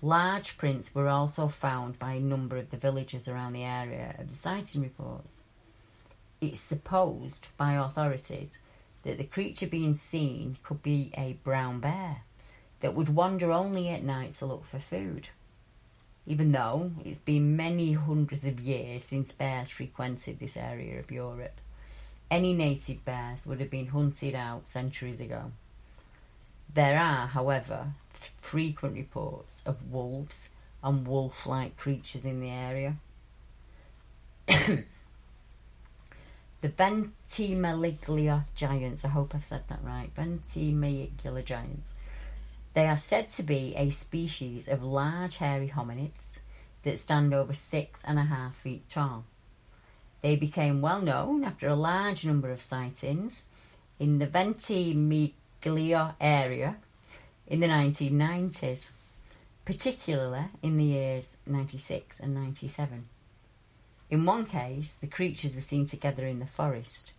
Large 0.00 0.56
prints 0.56 0.94
were 0.94 1.08
also 1.08 1.46
found 1.46 1.98
by 1.98 2.14
a 2.14 2.20
number 2.20 2.56
of 2.56 2.70
the 2.70 2.76
villagers 2.76 3.28
around 3.28 3.52
the 3.52 3.64
area 3.64 4.14
of 4.18 4.30
the 4.30 4.36
sighting 4.36 4.82
reports. 4.82 5.36
It's 6.40 6.58
supposed 6.58 7.48
by 7.56 7.74
authorities 7.74 8.58
that 9.02 9.18
the 9.18 9.24
creature 9.24 9.66
being 9.66 9.94
seen 9.94 10.56
could 10.62 10.82
be 10.82 11.10
a 11.16 11.38
brown 11.44 11.80
bear 11.80 12.22
that 12.80 12.94
would 12.94 13.08
wander 13.08 13.52
only 13.52 13.88
at 13.88 14.02
night 14.02 14.34
to 14.34 14.46
look 14.46 14.64
for 14.66 14.78
food. 14.78 15.28
Even 16.26 16.52
though 16.52 16.92
it's 17.04 17.18
been 17.18 17.56
many 17.56 17.92
hundreds 17.92 18.44
of 18.44 18.60
years 18.60 19.04
since 19.04 19.32
bears 19.32 19.70
frequented 19.70 20.38
this 20.38 20.56
area 20.56 20.98
of 21.00 21.10
Europe. 21.10 21.60
Any 22.30 22.54
native 22.54 23.04
bears 23.04 23.46
would 23.46 23.60
have 23.60 23.70
been 23.70 23.88
hunted 23.88 24.34
out 24.34 24.68
centuries 24.68 25.20
ago. 25.20 25.52
There 26.72 26.98
are, 26.98 27.26
however, 27.26 27.88
frequent 28.40 28.94
reports 28.94 29.62
of 29.66 29.90
wolves 29.90 30.48
and 30.82 31.06
wolf 31.06 31.46
like 31.46 31.76
creatures 31.76 32.24
in 32.24 32.40
the 32.40 32.50
area. 32.50 32.96
the 36.62 36.68
Ventimiglia 36.68 38.46
giants, 38.54 39.04
I 39.04 39.08
hope 39.08 39.34
I've 39.34 39.42
said 39.42 39.64
that 39.68 39.80
right, 39.82 40.08
Ventimiglia 40.14 41.42
giants. 41.44 41.92
They 42.74 42.86
are 42.86 42.96
said 42.96 43.28
to 43.30 43.42
be 43.42 43.74
a 43.76 43.90
species 43.90 44.68
of 44.68 44.82
large 44.82 45.36
hairy 45.38 45.68
hominids 45.68 46.38
that 46.84 47.00
stand 47.00 47.34
over 47.34 47.52
six 47.52 48.00
and 48.04 48.16
a 48.16 48.22
half 48.22 48.54
feet 48.54 48.88
tall. 48.88 49.24
They 50.20 50.36
became 50.36 50.80
well 50.80 51.02
known 51.02 51.42
after 51.42 51.66
a 51.66 51.74
large 51.74 52.24
number 52.24 52.52
of 52.52 52.62
sightings 52.62 53.42
in 53.98 54.20
the 54.20 54.26
Ventimiglia 54.26 56.14
area 56.20 56.76
in 57.48 57.58
the 57.58 57.66
1990s, 57.66 58.90
particularly 59.64 60.44
in 60.62 60.76
the 60.76 60.84
years 60.84 61.36
96 61.44 62.20
and 62.20 62.34
97. 62.34 63.08
In 64.12 64.26
one 64.26 64.44
case, 64.44 64.92
the 64.92 65.06
creatures 65.06 65.54
were 65.54 65.62
seen 65.62 65.86
together 65.86 66.26
in 66.26 66.38
the 66.38 66.46
forest, 66.46 67.12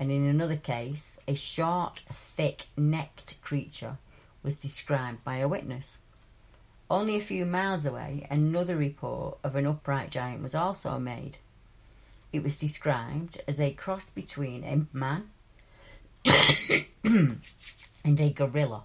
and 0.00 0.10
in 0.10 0.26
another 0.26 0.56
case, 0.56 1.16
a 1.28 1.36
short, 1.36 2.02
thick 2.10 2.66
necked 2.76 3.40
creature 3.40 3.98
was 4.42 4.60
described 4.60 5.22
by 5.22 5.36
a 5.36 5.46
witness. 5.46 5.98
Only 6.90 7.14
a 7.14 7.20
few 7.20 7.46
miles 7.46 7.86
away, 7.86 8.26
another 8.32 8.74
report 8.74 9.38
of 9.44 9.54
an 9.54 9.64
upright 9.64 10.10
giant 10.10 10.42
was 10.42 10.56
also 10.56 10.98
made. 10.98 11.36
It 12.32 12.42
was 12.42 12.58
described 12.58 13.40
as 13.46 13.60
a 13.60 13.70
cross 13.72 14.10
between 14.10 14.64
a 14.64 14.86
man 14.92 15.30
and 17.04 18.20
a 18.20 18.32
gorilla. 18.32 18.82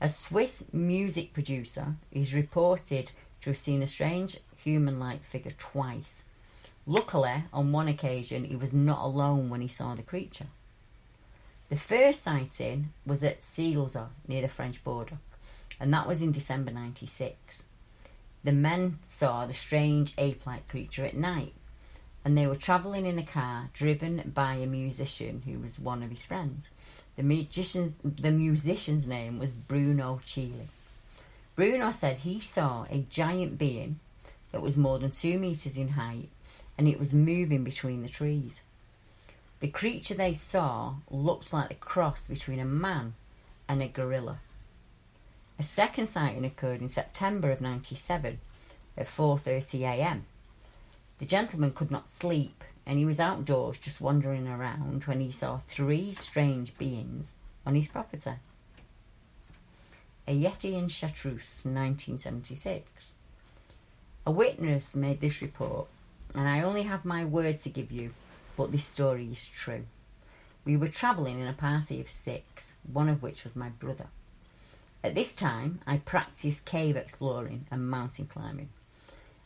A 0.00 0.08
Swiss 0.08 0.72
music 0.72 1.32
producer 1.32 1.96
is 2.12 2.32
reported 2.32 3.10
to 3.40 3.50
have 3.50 3.56
seen 3.56 3.82
a 3.82 3.88
strange 3.88 4.38
human 4.56 5.00
like 5.00 5.24
figure 5.24 5.54
twice. 5.58 6.22
Luckily, 6.86 7.44
on 7.52 7.70
one 7.70 7.86
occasion, 7.86 8.44
he 8.44 8.56
was 8.56 8.72
not 8.72 9.04
alone 9.04 9.50
when 9.50 9.60
he 9.60 9.68
saw 9.68 9.94
the 9.94 10.02
creature. 10.02 10.46
The 11.68 11.76
first 11.76 12.22
sighting 12.22 12.92
was 13.06 13.22
at 13.22 13.40
Sealzor 13.40 14.08
near 14.26 14.42
the 14.42 14.48
French 14.48 14.82
border, 14.82 15.18
and 15.78 15.92
that 15.92 16.08
was 16.08 16.20
in 16.20 16.32
December 16.32 16.72
96. 16.72 17.62
The 18.44 18.52
men 18.52 18.98
saw 19.04 19.46
the 19.46 19.52
strange 19.52 20.12
ape 20.18 20.44
like 20.44 20.68
creature 20.68 21.04
at 21.04 21.16
night, 21.16 21.54
and 22.24 22.36
they 22.36 22.48
were 22.48 22.56
travelling 22.56 23.06
in 23.06 23.18
a 23.18 23.24
car 23.24 23.70
driven 23.72 24.32
by 24.34 24.54
a 24.54 24.66
musician 24.66 25.42
who 25.46 25.60
was 25.60 25.78
one 25.78 26.02
of 26.02 26.10
his 26.10 26.24
friends. 26.24 26.70
The 27.16 27.22
musician's, 27.22 27.92
the 28.02 28.32
musician's 28.32 29.06
name 29.06 29.38
was 29.38 29.52
Bruno 29.52 30.20
Chili. 30.24 30.68
Bruno 31.54 31.92
said 31.92 32.18
he 32.18 32.40
saw 32.40 32.86
a 32.90 33.06
giant 33.08 33.56
being 33.56 34.00
that 34.50 34.62
was 34.62 34.76
more 34.76 34.98
than 34.98 35.12
two 35.12 35.38
metres 35.38 35.76
in 35.76 35.88
height 35.88 36.28
and 36.76 36.88
it 36.88 36.98
was 36.98 37.14
moving 37.14 37.64
between 37.64 38.02
the 38.02 38.08
trees. 38.08 38.62
The 39.60 39.68
creature 39.68 40.14
they 40.14 40.32
saw 40.32 40.94
looked 41.10 41.52
like 41.52 41.70
a 41.70 41.74
cross 41.74 42.26
between 42.26 42.58
a 42.58 42.64
man 42.64 43.14
and 43.68 43.82
a 43.82 43.88
gorilla. 43.88 44.40
A 45.58 45.62
second 45.62 46.06
sighting 46.06 46.44
occurred 46.44 46.80
in 46.80 46.88
September 46.88 47.50
of 47.50 47.60
97 47.60 48.40
at 48.96 49.06
4:30 49.06 49.82
a.m. 49.82 50.24
The 51.18 51.26
gentleman 51.26 51.70
could 51.70 51.90
not 51.90 52.08
sleep 52.08 52.64
and 52.84 52.98
he 52.98 53.04
was 53.04 53.20
outdoors 53.20 53.78
just 53.78 54.00
wandering 54.00 54.48
around 54.48 55.04
when 55.04 55.20
he 55.20 55.30
saw 55.30 55.58
three 55.58 56.12
strange 56.12 56.76
beings 56.78 57.36
on 57.64 57.74
his 57.74 57.88
property. 57.88 58.32
A 60.26 60.36
Yeti 60.36 60.74
in 60.74 60.88
Chartreuse, 60.88 61.64
1976. 61.64 63.12
A 64.24 64.30
witness 64.30 64.94
made 64.94 65.20
this 65.20 65.42
report, 65.42 65.88
and 66.34 66.48
I 66.48 66.62
only 66.62 66.82
have 66.82 67.04
my 67.04 67.24
word 67.24 67.58
to 67.60 67.68
give 67.68 67.92
you, 67.92 68.12
but 68.56 68.72
this 68.72 68.84
story 68.84 69.26
is 69.26 69.46
true. 69.46 69.84
We 70.64 70.76
were 70.76 70.88
travelling 70.88 71.40
in 71.40 71.46
a 71.46 71.52
party 71.52 72.00
of 72.00 72.08
six, 72.08 72.74
one 72.90 73.08
of 73.08 73.22
which 73.22 73.44
was 73.44 73.56
my 73.56 73.68
brother. 73.68 74.06
At 75.04 75.14
this 75.14 75.34
time, 75.34 75.80
I 75.86 75.96
practiced 75.96 76.64
cave 76.64 76.96
exploring 76.96 77.66
and 77.70 77.90
mountain 77.90 78.26
climbing 78.26 78.68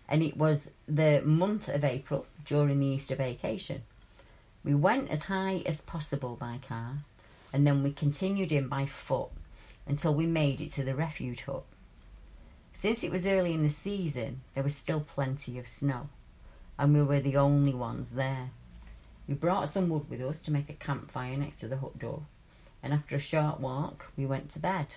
and 0.08 0.22
it 0.22 0.36
was 0.36 0.70
the 0.86 1.22
month 1.24 1.68
of 1.68 1.84
April 1.84 2.26
during 2.44 2.78
the 2.78 2.86
Easter 2.86 3.16
vacation. 3.16 3.82
We 4.64 4.74
went 4.74 5.10
as 5.10 5.24
high 5.24 5.62
as 5.66 5.80
possible 5.80 6.36
by 6.36 6.58
car 6.66 6.98
and 7.52 7.64
then 7.64 7.82
we 7.82 7.92
continued 7.92 8.52
in 8.52 8.68
by 8.68 8.86
foot 8.86 9.30
until 9.86 10.14
we 10.14 10.26
made 10.26 10.60
it 10.60 10.72
to 10.72 10.84
the 10.84 10.94
refuge 10.94 11.44
hut. 11.44 11.64
Since 12.74 13.02
it 13.04 13.10
was 13.10 13.26
early 13.26 13.54
in 13.54 13.62
the 13.62 13.70
season, 13.70 14.42
there 14.54 14.64
was 14.64 14.76
still 14.76 15.00
plenty 15.00 15.58
of 15.58 15.66
snow, 15.66 16.08
and 16.78 16.94
we 16.94 17.02
were 17.02 17.20
the 17.20 17.36
only 17.36 17.74
ones 17.74 18.12
there. 18.12 18.50
We 19.28 19.34
brought 19.34 19.68
some 19.68 19.88
wood 19.88 20.08
with 20.08 20.20
us 20.20 20.42
to 20.42 20.52
make 20.52 20.70
a 20.70 20.74
campfire 20.74 21.36
next 21.36 21.60
to 21.60 21.68
the 21.68 21.78
hut 21.78 21.98
door, 21.98 22.22
and 22.82 22.92
after 22.92 23.16
a 23.16 23.20
short 23.20 23.60
walk, 23.60 24.12
we 24.16 24.26
went 24.26 24.50
to 24.50 24.58
bed. 24.58 24.96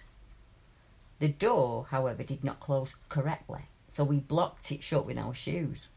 The 1.20 1.30
door, 1.30 1.88
however, 1.90 2.24
did 2.24 2.44
not 2.44 2.60
close 2.60 2.96
correctly, 3.10 3.64
so 3.88 4.04
we 4.04 4.20
blocked 4.20 4.72
it 4.72 4.84
shut 4.84 5.06
with 5.06 5.18
our 5.18 5.34
shoes. 5.34 5.88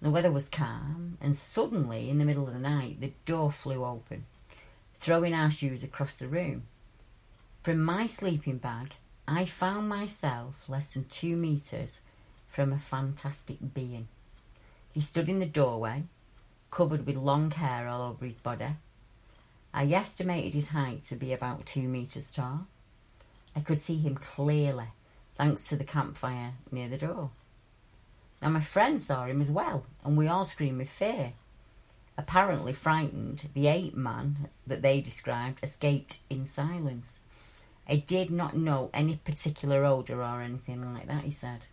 The 0.00 0.10
weather 0.10 0.32
was 0.32 0.48
calm, 0.48 1.16
and 1.20 1.36
suddenly, 1.36 2.10
in 2.10 2.18
the 2.18 2.24
middle 2.24 2.48
of 2.48 2.52
the 2.52 2.58
night, 2.58 3.00
the 3.00 3.12
door 3.24 3.52
flew 3.52 3.84
open, 3.84 4.26
throwing 4.96 5.32
our 5.32 5.50
shoes 5.50 5.84
across 5.84 6.16
the 6.16 6.26
room. 6.26 6.64
From 7.62 7.80
my 7.80 8.06
sleeping 8.06 8.58
bag, 8.58 8.94
I 9.28 9.44
found 9.44 9.88
myself 9.88 10.68
less 10.68 10.94
than 10.94 11.04
two 11.04 11.36
metres 11.36 12.00
from 12.48 12.72
a 12.72 12.78
fantastic 12.78 13.58
being. 13.72 14.08
He 14.92 15.00
stood 15.00 15.28
in 15.28 15.38
the 15.38 15.46
doorway, 15.46 16.04
covered 16.70 17.06
with 17.06 17.16
long 17.16 17.50
hair 17.50 17.88
all 17.88 18.02
over 18.02 18.24
his 18.24 18.36
body. 18.36 18.76
I 19.74 19.86
estimated 19.86 20.52
his 20.52 20.68
height 20.68 21.04
to 21.04 21.16
be 21.16 21.32
about 21.32 21.66
two 21.66 21.88
metres 21.88 22.32
tall. 22.32 22.66
I 23.56 23.60
could 23.60 23.80
see 23.80 23.98
him 23.98 24.14
clearly 24.16 24.88
thanks 25.34 25.68
to 25.68 25.76
the 25.76 25.84
campfire 25.84 26.52
near 26.70 26.88
the 26.88 26.98
door. 26.98 27.30
Now, 28.40 28.50
my 28.50 28.60
friend 28.60 29.00
saw 29.00 29.24
him 29.26 29.40
as 29.40 29.50
well, 29.50 29.86
and 30.04 30.16
we 30.16 30.28
all 30.28 30.44
screamed 30.44 30.78
with 30.78 30.90
fear. 30.90 31.32
Apparently 32.18 32.72
frightened, 32.72 33.48
the 33.54 33.68
ape 33.68 33.94
man 33.94 34.48
that 34.66 34.82
they 34.82 35.00
described 35.00 35.60
escaped 35.62 36.20
in 36.28 36.46
silence. 36.46 37.20
I 37.88 37.96
did 37.96 38.30
not 38.30 38.56
know 38.56 38.90
any 38.92 39.16
particular 39.16 39.84
odour 39.84 40.22
or 40.22 40.42
anything 40.42 40.92
like 40.92 41.06
that, 41.06 41.24
he 41.24 41.30
said. 41.30 41.66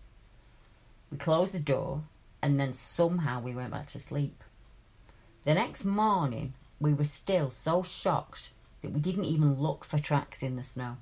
We 1.12 1.18
closed 1.18 1.54
the 1.54 1.60
door, 1.60 2.04
and 2.42 2.58
then 2.58 2.74
somehow 2.74 3.42
we 3.42 3.54
went 3.54 3.72
back 3.72 3.88
to 3.88 4.00
sleep. 4.00 4.44
The 5.46 5.54
next 5.54 5.86
morning, 5.86 6.54
we 6.80 6.94
were 6.94 7.04
still 7.04 7.52
so 7.52 7.84
shocked 7.84 8.52
that 8.82 8.92
we 8.92 9.00
didn't 9.00 9.26
even 9.26 9.60
look 9.60 9.84
for 9.84 10.00
tracks 10.00 10.42
in 10.42 10.56
the 10.56 10.64
snow. 10.64 10.98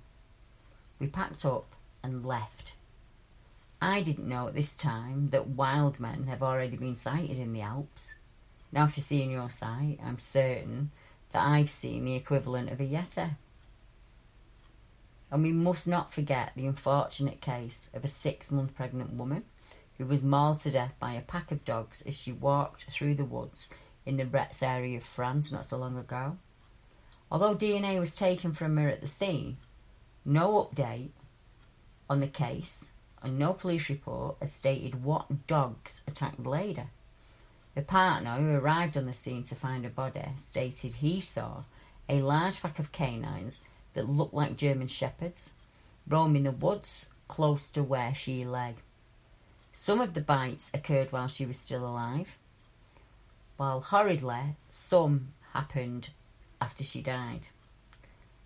We 1.00 1.08
packed 1.08 1.46
up 1.46 1.76
and 2.04 2.26
left. 2.26 2.74
I 3.82 4.02
didn't 4.02 4.28
know 4.28 4.48
at 4.48 4.56
this 4.56 4.76
time 4.76 5.30
that 5.30 5.48
wild 5.48 6.00
men 6.00 6.26
have 6.28 6.42
already 6.42 6.78
been 6.78 6.96
sighted 6.96 7.38
in 7.38 7.54
the 7.54 7.62
Alps. 7.62 8.14
Now, 8.72 8.84
after 8.84 9.02
seeing 9.02 9.32
your 9.32 9.50
sight, 9.50 10.00
I'm 10.04 10.18
certain 10.18 10.92
that 11.32 11.46
I've 11.46 11.70
seen 11.70 12.06
the 12.06 12.16
equivalent 12.16 12.72
of 12.72 12.80
a 12.80 12.84
Yeti. 12.84 13.36
And 15.30 15.44
we 15.44 15.52
must 15.52 15.88
not 15.88 16.12
forget 16.12 16.54
the 16.56 16.66
unfortunate 16.66 17.42
case 17.42 17.90
of 17.94 18.04
a 18.04 18.08
six 18.08 18.52
month 18.52 18.74
pregnant 18.76 19.14
woman 19.14 19.44
who 19.98 20.06
was 20.06 20.24
mauled 20.24 20.60
to 20.60 20.72
death 20.72 20.94
by 21.00 21.14
a 21.14 21.22
pack 21.22 21.52
of 21.52 21.66
dogs 21.66 22.02
as 22.06 22.16
she 22.16 22.32
walked 22.32 22.84
through 22.84 23.16
the 23.16 23.26
woods 23.26 23.68
in 24.06 24.18
the 24.18 24.26
Retz 24.26 24.62
area 24.64 24.98
of 24.98 25.04
France 25.04 25.52
not 25.52 25.66
so 25.66 25.78
long 25.78 25.98
ago. 25.98 26.38
Although 27.32 27.56
DNA 27.56 28.00
was 28.00 28.16
taken 28.16 28.54
from 28.54 28.78
her 28.78 28.88
at 28.88 29.02
the 29.02 29.08
scene, 29.08 29.58
no 30.24 30.64
update 30.64 31.10
on 32.10 32.20
the 32.20 32.28
case, 32.28 32.90
and 33.22 33.38
no 33.38 33.54
police 33.54 33.90
report 33.90 34.38
has 34.40 34.54
stated 34.54 35.04
what 35.04 35.48
dogs 35.48 36.02
attacked 36.08 36.46
lady. 36.46 36.84
The 37.76 37.82
partner 37.82 38.36
who 38.38 38.56
arrived 38.56 38.98
on 38.98 39.06
the 39.06 39.14
scene 39.14 39.44
to 39.44 39.56
find 39.56 39.84
her 39.84 39.90
body 39.90 40.30
stated 40.44 40.96
he 40.96 41.20
saw 41.20 41.64
a 42.08 42.22
large 42.22 42.62
pack 42.62 42.80
of 42.80 42.92
canines 42.92 43.62
that 43.94 44.10
looked 44.10 44.34
like 44.34 44.58
German 44.58 44.88
shepherds 44.88 45.50
roaming 46.08 46.44
the 46.44 46.52
woods 46.52 47.08
close 47.28 47.70
to 47.72 47.84
where 47.84 48.14
she 48.14 48.46
lay. 48.46 48.76
Some 49.80 50.02
of 50.02 50.16
the 50.16 50.22
bites 50.22 50.72
occurred 50.74 51.12
while 51.12 51.28
she 51.28 51.46
was 51.46 51.60
still 51.60 51.86
alive, 51.86 52.40
while 53.58 53.80
horridly 53.80 54.56
some 54.68 55.34
happened 55.54 56.10
after 56.60 56.84
she 56.84 57.04
died. 57.04 57.50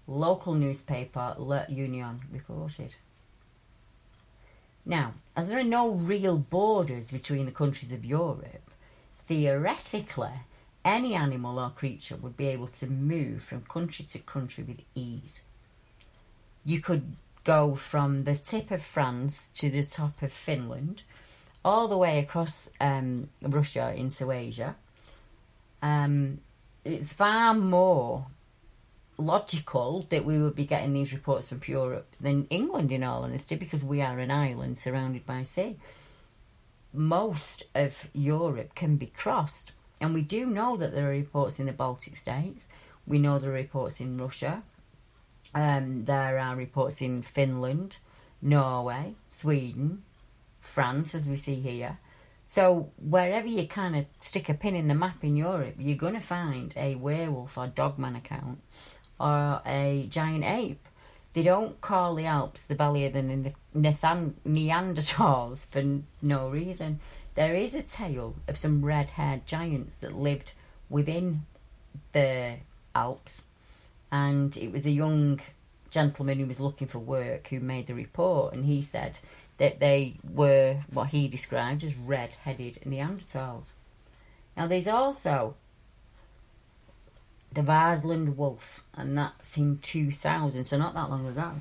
Local 0.07 0.53
newspaper 0.53 1.33
Le 1.37 1.65
Union 1.69 2.19
reported. 2.29 2.95
Now, 4.85 5.13
as 5.33 5.47
there 5.47 5.57
are 5.57 5.63
no 5.63 5.91
real 5.91 6.37
borders 6.37 7.13
between 7.13 7.45
the 7.45 7.53
countries 7.53 7.93
of 7.93 8.03
Europe, 8.03 8.69
theoretically, 9.25 10.41
any 10.83 11.15
animal 11.15 11.59
or 11.59 11.69
creature 11.69 12.17
would 12.17 12.35
be 12.35 12.47
able 12.47 12.67
to 12.67 12.87
move 12.87 13.41
from 13.41 13.61
country 13.61 14.03
to 14.03 14.19
country 14.19 14.65
with 14.65 14.81
ease. 14.95 15.39
You 16.65 16.81
could 16.81 17.15
go 17.45 17.75
from 17.75 18.25
the 18.25 18.35
tip 18.35 18.69
of 18.69 18.81
France 18.81 19.49
to 19.55 19.69
the 19.69 19.83
top 19.83 20.21
of 20.21 20.33
Finland, 20.33 21.03
all 21.63 21.87
the 21.87 21.97
way 21.97 22.19
across 22.19 22.69
um, 22.79 23.29
Russia 23.41 23.93
into 23.95 24.31
Asia. 24.31 24.75
Um, 25.81 26.39
it's 26.83 27.13
far 27.13 27.53
more 27.53 28.27
logical 29.17 30.05
that 30.09 30.25
we 30.25 30.37
would 30.39 30.55
be 30.55 30.65
getting 30.65 30.93
these 30.93 31.13
reports 31.13 31.49
from 31.49 31.61
Europe 31.65 32.15
than 32.19 32.47
England, 32.49 32.91
in 32.91 33.03
all 33.03 33.23
honesty, 33.23 33.55
because 33.55 33.83
we 33.83 34.01
are 34.01 34.19
an 34.19 34.31
island 34.31 34.77
surrounded 34.77 35.25
by 35.25 35.43
sea. 35.43 35.77
Most 36.93 37.63
of 37.75 38.09
Europe 38.13 38.75
can 38.75 38.97
be 38.97 39.07
crossed, 39.07 39.71
and 40.01 40.13
we 40.13 40.21
do 40.21 40.45
know 40.45 40.75
that 40.77 40.93
there 40.93 41.07
are 41.07 41.11
reports 41.11 41.59
in 41.59 41.67
the 41.67 41.71
Baltic 41.71 42.15
states. 42.15 42.67
We 43.07 43.19
know 43.19 43.39
there 43.39 43.51
are 43.51 43.53
reports 43.53 43.99
in 44.01 44.17
Russia. 44.17 44.63
Um, 45.53 46.05
there 46.05 46.39
are 46.39 46.55
reports 46.55 47.01
in 47.01 47.21
Finland, 47.21 47.97
Norway, 48.41 49.15
Sweden, 49.27 50.03
France, 50.61 51.13
as 51.13 51.27
we 51.27 51.35
see 51.35 51.55
here. 51.55 51.97
So 52.47 52.91
wherever 52.97 53.47
you 53.47 53.67
kind 53.67 53.95
of 53.95 54.05
stick 54.19 54.47
a 54.49 54.53
pin 54.53 54.75
in 54.75 54.87
the 54.87 54.95
map 54.95 55.23
in 55.23 55.35
Europe, 55.35 55.75
you're 55.77 55.97
going 55.97 56.13
to 56.13 56.19
find 56.21 56.73
a 56.77 56.95
werewolf 56.95 57.57
or 57.57 57.67
dogman 57.67 58.15
account 58.15 58.61
or 59.19 59.61
a 59.65 60.07
giant 60.09 60.45
ape. 60.45 60.87
They 61.33 61.43
don't 61.43 61.79
call 61.79 62.15
the 62.15 62.25
Alps 62.25 62.65
the 62.65 62.75
Valley 62.75 63.05
of 63.05 63.13
the 63.13 63.53
Neanderthals 63.73 65.65
for 65.69 66.01
no 66.21 66.49
reason. 66.49 66.99
There 67.35 67.55
is 67.55 67.73
a 67.73 67.81
tale 67.81 68.35
of 68.49 68.57
some 68.57 68.83
red 68.83 69.11
haired 69.11 69.45
giants 69.45 69.95
that 69.97 70.13
lived 70.13 70.51
within 70.89 71.45
the 72.11 72.55
Alps, 72.93 73.45
and 74.11 74.57
it 74.57 74.73
was 74.73 74.85
a 74.85 74.91
young 74.91 75.39
gentleman 75.89 76.39
who 76.39 76.45
was 76.45 76.59
looking 76.59 76.87
for 76.87 76.99
work 76.99 77.47
who 77.47 77.61
made 77.61 77.87
the 77.87 77.93
report, 77.93 78.53
and 78.53 78.65
he 78.65 78.81
said 78.81 79.19
that 79.61 79.79
they 79.79 80.15
were 80.27 80.75
what 80.91 81.09
he 81.09 81.27
described 81.27 81.83
as 81.83 81.95
red 81.95 82.33
headed 82.33 82.79
Neanderthals. 82.83 83.73
Now, 84.57 84.65
there's 84.65 84.87
also 84.87 85.53
the 87.53 87.61
Varsland 87.61 88.37
wolf, 88.37 88.83
and 88.95 89.15
that's 89.15 89.55
in 89.57 89.77
2000, 89.77 90.63
so 90.63 90.79
not 90.79 90.95
that 90.95 91.11
long 91.11 91.27
ago. 91.27 91.51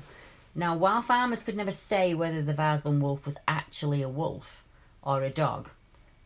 Now, 0.55 0.75
while 0.75 1.03
farmers 1.03 1.43
could 1.43 1.55
never 1.55 1.69
say 1.69 2.15
whether 2.15 2.41
the 2.41 2.55
Varsland 2.55 3.01
wolf 3.01 3.23
was 3.23 3.37
actually 3.47 4.01
a 4.01 4.09
wolf 4.09 4.63
or 5.03 5.21
a 5.21 5.29
dog, 5.29 5.69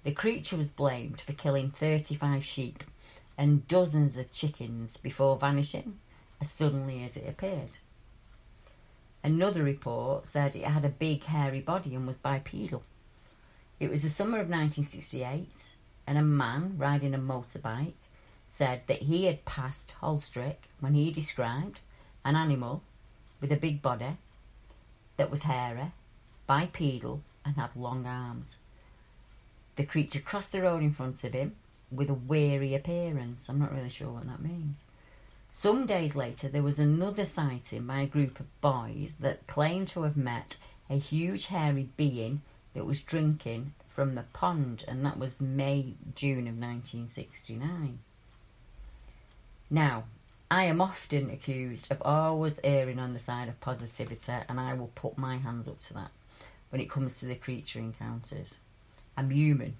the 0.05 0.13
creature 0.13 0.55
was 0.55 0.69
blamed 0.69 1.19
for 1.19 1.33
killing 1.33 1.71
35 1.71 2.45
sheep 2.45 2.85
and 3.37 3.67
dozens 3.67 4.15
of 4.15 4.31
chickens 4.31 4.95
before 4.95 5.35
vanishing 5.35 5.99
as 6.39 6.49
suddenly 6.49 7.03
as 7.03 7.17
it 7.17 7.27
appeared. 7.27 7.71
Another 9.25 9.63
report 9.63 10.27
said 10.27 10.55
it 10.55 10.65
had 10.65 10.85
a 10.85 10.89
big 10.89 11.23
hairy 11.23 11.59
body 11.59 11.95
and 11.95 12.05
was 12.05 12.19
bipedal. 12.19 12.83
It 13.79 13.89
was 13.89 14.03
the 14.03 14.09
summer 14.09 14.37
of 14.37 14.49
1968, 14.49 15.73
and 16.05 16.19
a 16.19 16.21
man 16.21 16.75
riding 16.77 17.15
a 17.15 17.17
motorbike 17.17 17.95
said 18.47 18.83
that 18.85 19.01
he 19.01 19.25
had 19.25 19.43
passed 19.43 19.95
Holstrick 19.99 20.69
when 20.79 20.93
he 20.93 21.09
described 21.09 21.79
an 22.23 22.35
animal 22.35 22.83
with 23.41 23.51
a 23.51 23.57
big 23.57 23.81
body 23.81 24.17
that 25.17 25.31
was 25.31 25.41
hairy, 25.41 25.91
bipedal, 26.45 27.23
and 27.43 27.55
had 27.55 27.75
long 27.75 28.05
arms. 28.05 28.57
The 29.75 29.87
creature 29.87 30.19
crossed 30.19 30.51
the 30.51 30.61
road 30.61 30.83
in 30.83 30.93
front 30.93 31.23
of 31.23 31.33
him 31.33 31.55
with 31.89 32.11
a 32.11 32.13
weary 32.13 32.75
appearance. 32.75 33.49
I'm 33.49 33.57
not 33.57 33.73
really 33.73 33.89
sure 33.89 34.11
what 34.11 34.27
that 34.27 34.43
means. 34.43 34.83
Some 35.57 35.85
days 35.85 36.17
later, 36.17 36.49
there 36.49 36.61
was 36.61 36.79
another 36.79 37.23
sighting 37.23 37.87
by 37.87 38.01
a 38.01 38.07
group 38.07 38.41
of 38.41 38.59
boys 38.59 39.13
that 39.21 39.47
claimed 39.47 39.87
to 39.87 40.01
have 40.01 40.17
met 40.17 40.57
a 40.89 40.97
huge 40.97 41.45
hairy 41.45 41.87
being 41.95 42.41
that 42.73 42.85
was 42.85 42.99
drinking 42.99 43.73
from 43.87 44.15
the 44.15 44.25
pond, 44.33 44.83
and 44.85 45.05
that 45.05 45.17
was 45.17 45.39
May, 45.39 45.93
June 46.13 46.49
of 46.49 46.57
1969. 46.57 47.99
Now, 49.69 50.03
I 50.51 50.65
am 50.65 50.81
often 50.81 51.29
accused 51.29 51.89
of 51.89 52.01
always 52.01 52.59
erring 52.61 52.99
on 52.99 53.13
the 53.13 53.19
side 53.19 53.47
of 53.47 53.61
positivity, 53.61 54.33
and 54.49 54.59
I 54.59 54.73
will 54.73 54.91
put 54.93 55.17
my 55.17 55.37
hands 55.37 55.69
up 55.69 55.79
to 55.85 55.93
that 55.93 56.11
when 56.69 56.81
it 56.81 56.89
comes 56.89 57.17
to 57.19 57.27
the 57.27 57.35
creature 57.35 57.79
encounters. 57.79 58.55
I'm 59.15 59.29
human. 59.29 59.77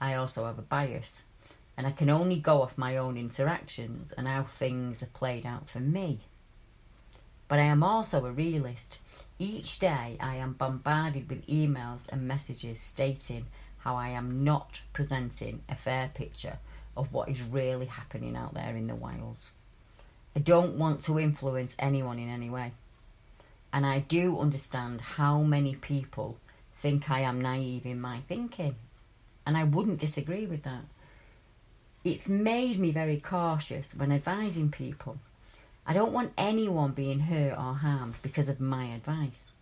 I 0.00 0.14
also 0.14 0.46
have 0.46 0.58
a 0.58 0.62
bias, 0.62 1.22
and 1.76 1.86
I 1.86 1.90
can 1.90 2.10
only 2.10 2.36
go 2.38 2.62
off 2.62 2.76
my 2.76 2.96
own 2.96 3.16
interactions 3.16 4.12
and 4.12 4.28
how 4.28 4.42
things 4.44 5.00
have 5.00 5.12
played 5.12 5.46
out 5.46 5.68
for 5.68 5.80
me. 5.80 6.20
But 7.48 7.58
I 7.58 7.64
am 7.64 7.82
also 7.82 8.24
a 8.24 8.32
realist. 8.32 8.98
Each 9.38 9.78
day 9.78 10.16
I 10.20 10.36
am 10.36 10.54
bombarded 10.54 11.28
with 11.28 11.46
emails 11.46 12.02
and 12.08 12.28
messages 12.28 12.80
stating 12.80 13.46
how 13.78 13.96
I 13.96 14.08
am 14.08 14.44
not 14.44 14.80
presenting 14.92 15.62
a 15.68 15.74
fair 15.74 16.10
picture 16.14 16.58
of 16.96 17.12
what 17.12 17.28
is 17.28 17.42
really 17.42 17.86
happening 17.86 18.36
out 18.36 18.54
there 18.54 18.76
in 18.76 18.86
the 18.86 18.94
wilds. 18.94 19.46
I 20.36 20.40
don't 20.40 20.78
want 20.78 21.00
to 21.02 21.18
influence 21.18 21.74
anyone 21.78 22.18
in 22.18 22.28
any 22.28 22.48
way. 22.48 22.72
And 23.72 23.84
I 23.86 24.00
do 24.00 24.38
understand 24.38 25.00
how 25.00 25.42
many 25.42 25.74
people 25.74 26.36
think 26.78 27.10
I 27.10 27.20
am 27.20 27.40
naive 27.40 27.86
in 27.86 28.00
my 28.00 28.20
thinking. 28.28 28.76
And 29.46 29.56
I 29.56 29.64
wouldn't 29.64 30.00
disagree 30.00 30.46
with 30.46 30.62
that. 30.62 30.84
It's 32.04 32.28
made 32.28 32.80
me 32.80 32.90
very 32.90 33.20
cautious 33.20 33.94
when 33.94 34.10
advising 34.10 34.72
people. 34.72 35.18
I 35.86 35.92
don't 35.92 36.12
want 36.12 36.32
anyone 36.36 36.90
being 36.92 37.20
hurt 37.20 37.52
or 37.52 37.74
harmed 37.74 38.16
because 38.22 38.48
of 38.48 38.60
my 38.60 38.86
advice. 38.86 39.52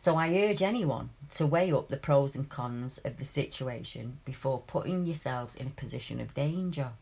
So 0.00 0.16
I 0.16 0.34
urge 0.34 0.62
anyone 0.62 1.10
to 1.32 1.46
weigh 1.46 1.70
up 1.70 1.88
the 1.88 1.98
pros 1.98 2.34
and 2.34 2.48
cons 2.48 2.98
of 3.04 3.18
the 3.18 3.26
situation 3.26 4.20
before 4.24 4.62
putting 4.66 5.04
yourselves 5.04 5.54
in 5.54 5.66
a 5.66 5.80
position 5.80 6.18
of 6.18 6.32
danger. 6.32 6.92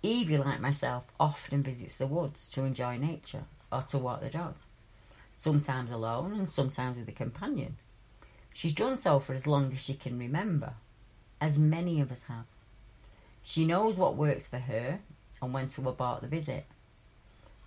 Evie, 0.00 0.38
like 0.38 0.60
myself, 0.60 1.06
often 1.18 1.64
visits 1.64 1.96
the 1.96 2.06
woods 2.06 2.48
to 2.50 2.62
enjoy 2.62 2.96
nature 2.96 3.46
or 3.72 3.82
to 3.82 3.98
walk 3.98 4.20
the 4.20 4.30
dog, 4.30 4.54
sometimes 5.38 5.90
alone 5.90 6.34
and 6.34 6.48
sometimes 6.48 6.98
with 6.98 7.08
a 7.08 7.12
companion. 7.12 7.76
She's 8.54 8.72
done 8.72 8.96
so 8.96 9.18
for 9.18 9.34
as 9.34 9.48
long 9.48 9.72
as 9.72 9.80
she 9.80 9.94
can 9.94 10.16
remember, 10.20 10.74
as 11.40 11.58
many 11.58 12.00
of 12.00 12.12
us 12.12 12.22
have. 12.24 12.44
She 13.48 13.64
knows 13.64 13.96
what 13.96 14.16
works 14.16 14.48
for 14.48 14.58
her 14.58 14.98
and 15.40 15.54
when 15.54 15.68
to 15.68 15.88
abort 15.88 16.20
the 16.20 16.26
visit. 16.26 16.66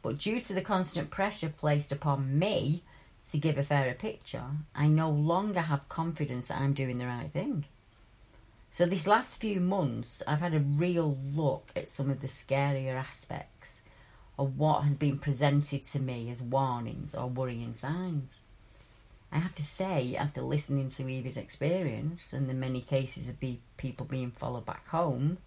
But 0.01 0.17
due 0.17 0.41
to 0.41 0.53
the 0.53 0.61
constant 0.61 1.09
pressure 1.09 1.47
placed 1.47 1.93
upon 1.93 2.37
me 2.37 2.83
to 3.31 3.37
give 3.37 3.57
a 3.57 3.63
fairer 3.63 3.93
picture, 3.93 4.43
I 4.75 4.87
no 4.87 5.09
longer 5.09 5.61
have 5.61 5.87
confidence 5.87 6.49
that 6.49 6.59
I'm 6.59 6.73
doing 6.73 6.97
the 6.97 7.05
right 7.05 7.31
thing. 7.31 7.63
So, 8.71 8.85
these 8.85 9.07
last 9.07 9.39
few 9.39 9.61
months, 9.61 10.21
I've 10.27 10.41
had 10.41 10.53
a 10.53 10.59
real 10.59 11.17
look 11.33 11.71
at 11.77 11.89
some 11.89 12.09
of 12.09 12.19
the 12.19 12.27
scarier 12.27 12.95
aspects 12.95 13.79
of 14.37 14.57
what 14.57 14.83
has 14.83 14.95
been 14.95 15.17
presented 15.17 15.85
to 15.85 15.99
me 15.99 16.29
as 16.29 16.41
warnings 16.41 17.15
or 17.15 17.27
worrying 17.27 17.73
signs. 17.73 18.35
I 19.31 19.39
have 19.39 19.55
to 19.55 19.63
say, 19.63 20.17
after 20.17 20.41
listening 20.41 20.89
to 20.89 21.03
Evie's 21.03 21.37
experience 21.37 22.33
and 22.33 22.49
the 22.49 22.53
many 22.53 22.81
cases 22.81 23.29
of 23.29 23.39
people 23.77 24.05
being 24.05 24.31
followed 24.31 24.65
back 24.65 24.85
home, 24.89 25.37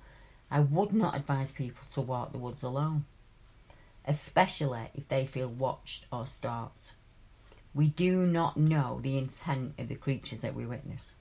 I 0.53 0.61
would 0.61 0.93
not 0.93 1.17
advise 1.17 1.51
people 1.51 1.83
to 1.93 2.03
walk 2.03 2.33
the 2.33 2.39
woods 2.39 2.63
alone, 2.63 3.07
especially 4.05 4.91
if 4.93 5.09
they 5.09 5.25
feel 5.25 5.49
watched 5.49 6.07
or 6.13 6.27
stalked. 6.27 6.93
We 7.75 7.89
do 7.89 8.27
not 8.27 8.59
know 8.59 9.01
the 9.03 9.17
intent 9.17 9.73
of 9.79 9.89
the 9.89 9.95
creatures 9.95 10.41
that 10.41 10.55
we 10.55 10.67
witness. 10.67 11.13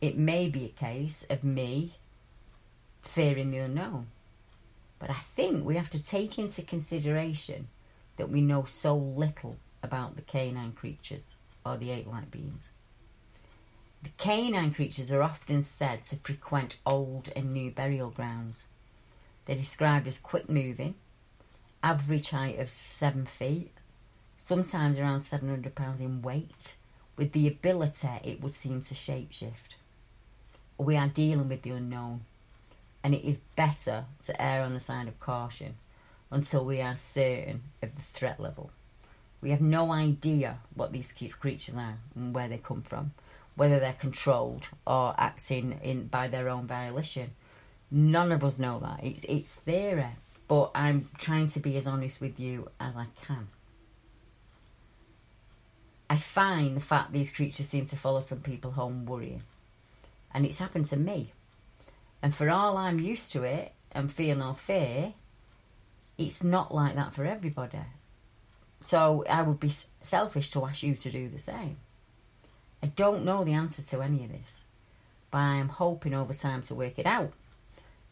It 0.00 0.16
may 0.16 0.48
be 0.48 0.64
a 0.64 0.80
case 0.80 1.22
of 1.28 1.44
me 1.44 1.96
fearing 3.02 3.50
the 3.50 3.58
unknown. 3.58 4.06
But 4.98 5.10
I 5.10 5.20
think 5.20 5.62
we 5.62 5.76
have 5.76 5.90
to 5.90 6.02
take 6.02 6.38
into 6.38 6.62
consideration 6.62 7.68
that 8.16 8.30
we 8.30 8.40
know 8.40 8.64
so 8.64 8.96
little 8.96 9.58
about 9.82 10.16
the 10.16 10.22
canine 10.22 10.72
creatures 10.72 11.26
or 11.66 11.76
the 11.76 11.90
ape 11.90 12.06
like 12.06 12.30
beings. 12.30 12.70
The 14.02 14.10
canine 14.18 14.72
creatures 14.72 15.10
are 15.10 15.22
often 15.22 15.62
said 15.62 16.04
to 16.04 16.16
frequent 16.16 16.76
old 16.86 17.30
and 17.34 17.52
new 17.52 17.70
burial 17.70 18.10
grounds. 18.10 18.66
They're 19.44 19.56
described 19.56 20.06
as 20.06 20.18
quick 20.18 20.48
moving, 20.48 20.94
average 21.82 22.30
height 22.30 22.58
of 22.58 22.68
7 22.68 23.26
feet, 23.26 23.72
sometimes 24.38 24.98
around 24.98 25.20
700 25.20 25.74
pounds 25.74 26.00
in 26.00 26.22
weight, 26.22 26.74
with 27.16 27.32
the 27.32 27.48
ability, 27.48 28.08
it 28.24 28.40
would 28.40 28.52
seem, 28.52 28.80
to 28.82 28.94
shapeshift. 28.94 29.76
We 30.78 30.96
are 30.96 31.08
dealing 31.08 31.48
with 31.48 31.62
the 31.62 31.70
unknown, 31.70 32.22
and 33.02 33.14
it 33.14 33.26
is 33.26 33.40
better 33.56 34.04
to 34.24 34.42
err 34.42 34.62
on 34.62 34.74
the 34.74 34.80
side 34.80 35.08
of 35.08 35.18
caution 35.20 35.76
until 36.30 36.64
we 36.64 36.80
are 36.80 36.96
certain 36.96 37.62
of 37.82 37.94
the 37.94 38.02
threat 38.02 38.38
level. 38.40 38.70
We 39.40 39.50
have 39.50 39.60
no 39.60 39.92
idea 39.92 40.58
what 40.74 40.92
these 40.92 41.12
creatures 41.12 41.74
are 41.74 41.98
and 42.14 42.34
where 42.34 42.48
they 42.48 42.58
come 42.58 42.82
from, 42.82 43.12
whether 43.56 43.80
they're 43.80 43.94
controlled 43.94 44.68
or 44.86 45.14
acting 45.18 45.80
in 45.82 46.06
by 46.06 46.28
their 46.28 46.48
own 46.48 46.66
volition. 46.66 47.32
None 47.90 48.30
of 48.30 48.44
us 48.44 48.58
know 48.58 48.78
that. 48.80 49.02
It's, 49.02 49.24
it's 49.28 49.54
theory, 49.54 50.06
but 50.46 50.70
I'm 50.74 51.08
trying 51.18 51.48
to 51.48 51.60
be 51.60 51.76
as 51.76 51.86
honest 51.86 52.20
with 52.20 52.38
you 52.38 52.68
as 52.78 52.94
I 52.96 53.06
can. 53.26 53.48
I 56.08 56.16
find 56.16 56.76
the 56.76 56.80
fact 56.80 57.12
these 57.12 57.32
creatures 57.32 57.68
seem 57.68 57.86
to 57.86 57.96
follow 57.96 58.20
some 58.20 58.40
people 58.40 58.72
home 58.72 59.06
worrying. 59.06 59.42
And 60.32 60.44
it's 60.44 60.58
happened 60.58 60.84
to 60.86 60.96
me. 60.96 61.32
And 62.22 62.34
for 62.34 62.48
all 62.50 62.76
I'm 62.76 63.00
used 63.00 63.32
to 63.32 63.42
it 63.42 63.72
and 63.92 64.12
feel 64.12 64.36
no 64.36 64.52
fear, 64.52 65.14
it's 66.18 66.44
not 66.44 66.74
like 66.74 66.94
that 66.96 67.14
for 67.14 67.24
everybody. 67.24 67.78
So 68.80 69.24
I 69.28 69.42
would 69.42 69.58
be 69.58 69.72
selfish 70.02 70.50
to 70.50 70.64
ask 70.64 70.82
you 70.82 70.94
to 70.94 71.10
do 71.10 71.28
the 71.28 71.38
same. 71.38 71.78
I 72.82 72.86
don't 72.88 73.24
know 73.24 73.44
the 73.44 73.52
answer 73.52 73.82
to 73.82 74.02
any 74.02 74.24
of 74.24 74.32
this, 74.32 74.62
but 75.30 75.38
I 75.38 75.56
am 75.56 75.68
hoping 75.68 76.14
over 76.14 76.34
time 76.34 76.62
to 76.62 76.74
work 76.74 76.98
it 76.98 77.06
out. 77.06 77.32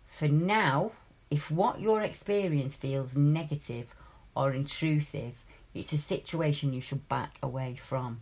For 0.06 0.28
now, 0.28 0.92
if 1.30 1.50
what 1.50 1.80
your 1.80 2.02
experience 2.02 2.76
feels 2.76 3.16
negative 3.16 3.94
or 4.34 4.52
intrusive, 4.52 5.34
it's 5.74 5.92
a 5.92 5.96
situation 5.96 6.72
you 6.72 6.80
should 6.80 7.08
back 7.08 7.36
away 7.42 7.74
from. 7.76 8.20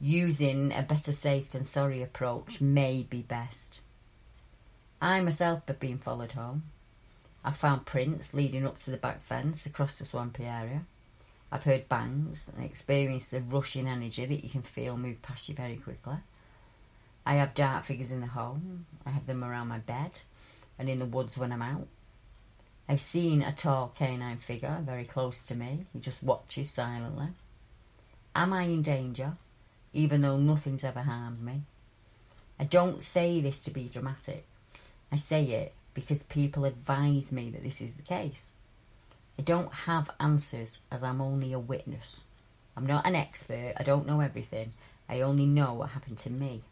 Using 0.00 0.72
a 0.72 0.82
better 0.82 1.12
safe 1.12 1.50
than 1.50 1.64
sorry 1.64 2.02
approach 2.02 2.60
may 2.60 3.02
be 3.02 3.22
best. 3.22 3.80
I 5.00 5.20
myself 5.20 5.62
have 5.68 5.78
been 5.78 5.98
followed 5.98 6.32
home. 6.32 6.64
I 7.44 7.50
found 7.50 7.86
prints 7.86 8.32
leading 8.34 8.66
up 8.66 8.78
to 8.78 8.90
the 8.90 8.96
back 8.96 9.22
fence 9.22 9.66
across 9.66 9.98
the 9.98 10.04
swampy 10.04 10.44
area. 10.44 10.82
I've 11.52 11.64
heard 11.64 11.86
bangs 11.86 12.50
and 12.56 12.64
experienced 12.64 13.30
the 13.30 13.42
rushing 13.42 13.86
energy 13.86 14.24
that 14.24 14.42
you 14.42 14.48
can 14.48 14.62
feel 14.62 14.96
move 14.96 15.20
past 15.20 15.50
you 15.50 15.54
very 15.54 15.76
quickly. 15.76 16.16
I 17.26 17.34
have 17.34 17.54
dark 17.54 17.84
figures 17.84 18.10
in 18.10 18.22
the 18.22 18.26
home. 18.26 18.86
I 19.04 19.10
have 19.10 19.26
them 19.26 19.44
around 19.44 19.68
my 19.68 19.78
bed 19.78 20.22
and 20.78 20.88
in 20.88 20.98
the 20.98 21.04
woods 21.04 21.36
when 21.36 21.52
I'm 21.52 21.60
out. 21.60 21.86
I've 22.88 23.00
seen 23.00 23.42
a 23.42 23.52
tall 23.52 23.92
canine 23.96 24.38
figure 24.38 24.78
very 24.82 25.04
close 25.04 25.44
to 25.46 25.54
me. 25.54 25.84
He 25.92 25.98
just 26.00 26.22
watches 26.22 26.70
silently. 26.70 27.28
Am 28.34 28.54
I 28.54 28.62
in 28.62 28.80
danger, 28.80 29.36
even 29.92 30.22
though 30.22 30.38
nothing's 30.38 30.84
ever 30.84 31.02
harmed 31.02 31.42
me? 31.42 31.64
I 32.58 32.64
don't 32.64 33.02
say 33.02 33.42
this 33.42 33.62
to 33.64 33.70
be 33.70 33.90
dramatic. 33.90 34.46
I 35.12 35.16
say 35.16 35.44
it 35.44 35.74
because 35.92 36.22
people 36.22 36.64
advise 36.64 37.30
me 37.30 37.50
that 37.50 37.62
this 37.62 37.82
is 37.82 37.92
the 37.92 38.02
case. 38.02 38.48
I 39.38 39.42
don't 39.42 39.72
have 39.72 40.10
answers 40.20 40.78
as 40.90 41.02
I'm 41.02 41.20
only 41.20 41.52
a 41.52 41.58
witness. 41.58 42.20
I'm 42.76 42.86
not 42.86 43.06
an 43.06 43.14
expert, 43.14 43.74
I 43.76 43.82
don't 43.82 44.06
know 44.06 44.20
everything. 44.20 44.72
I 45.08 45.20
only 45.20 45.46
know 45.46 45.74
what 45.74 45.90
happened 45.90 46.18
to 46.18 46.30
me. 46.30 46.62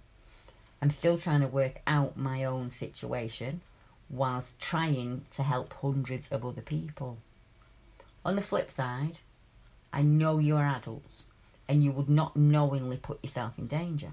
I'm 0.80 0.90
still 0.90 1.18
trying 1.18 1.40
to 1.40 1.46
work 1.46 1.80
out 1.86 2.16
my 2.16 2.44
own 2.44 2.70
situation 2.70 3.60
whilst 4.08 4.60
trying 4.60 5.26
to 5.32 5.42
help 5.42 5.74
hundreds 5.74 6.28
of 6.28 6.44
other 6.44 6.62
people. 6.62 7.18
On 8.24 8.36
the 8.36 8.42
flip 8.42 8.70
side, 8.70 9.18
I 9.92 10.02
know 10.02 10.38
you 10.38 10.56
are 10.56 10.66
adults 10.66 11.24
and 11.68 11.84
you 11.84 11.92
would 11.92 12.08
not 12.08 12.36
knowingly 12.36 12.96
put 12.96 13.22
yourself 13.22 13.58
in 13.58 13.66
danger. 13.66 14.12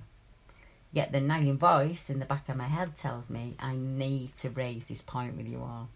Yet 0.92 1.12
the 1.12 1.20
nagging 1.20 1.58
voice 1.58 2.10
in 2.10 2.20
the 2.20 2.26
back 2.26 2.48
of 2.50 2.56
my 2.56 2.68
head 2.68 2.96
tells 2.96 3.30
me 3.30 3.56
I 3.60 3.76
need 3.76 4.36
to 4.36 4.50
raise 4.50 4.86
this 4.86 5.02
point 5.02 5.36
with 5.36 5.48
you 5.48 5.60
all. 5.60 5.90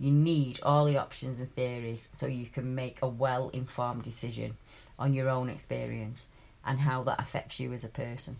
You 0.00 0.10
need 0.10 0.60
all 0.62 0.86
the 0.86 0.96
options 0.96 1.40
and 1.40 1.54
theories 1.54 2.08
so 2.12 2.26
you 2.26 2.46
can 2.46 2.74
make 2.74 2.98
a 3.02 3.08
well 3.08 3.50
informed 3.50 4.02
decision 4.02 4.56
on 4.98 5.12
your 5.12 5.28
own 5.28 5.50
experience 5.50 6.26
and 6.64 6.80
how 6.80 7.02
that 7.02 7.20
affects 7.20 7.60
you 7.60 7.74
as 7.74 7.84
a 7.84 7.88
person. 7.88 8.38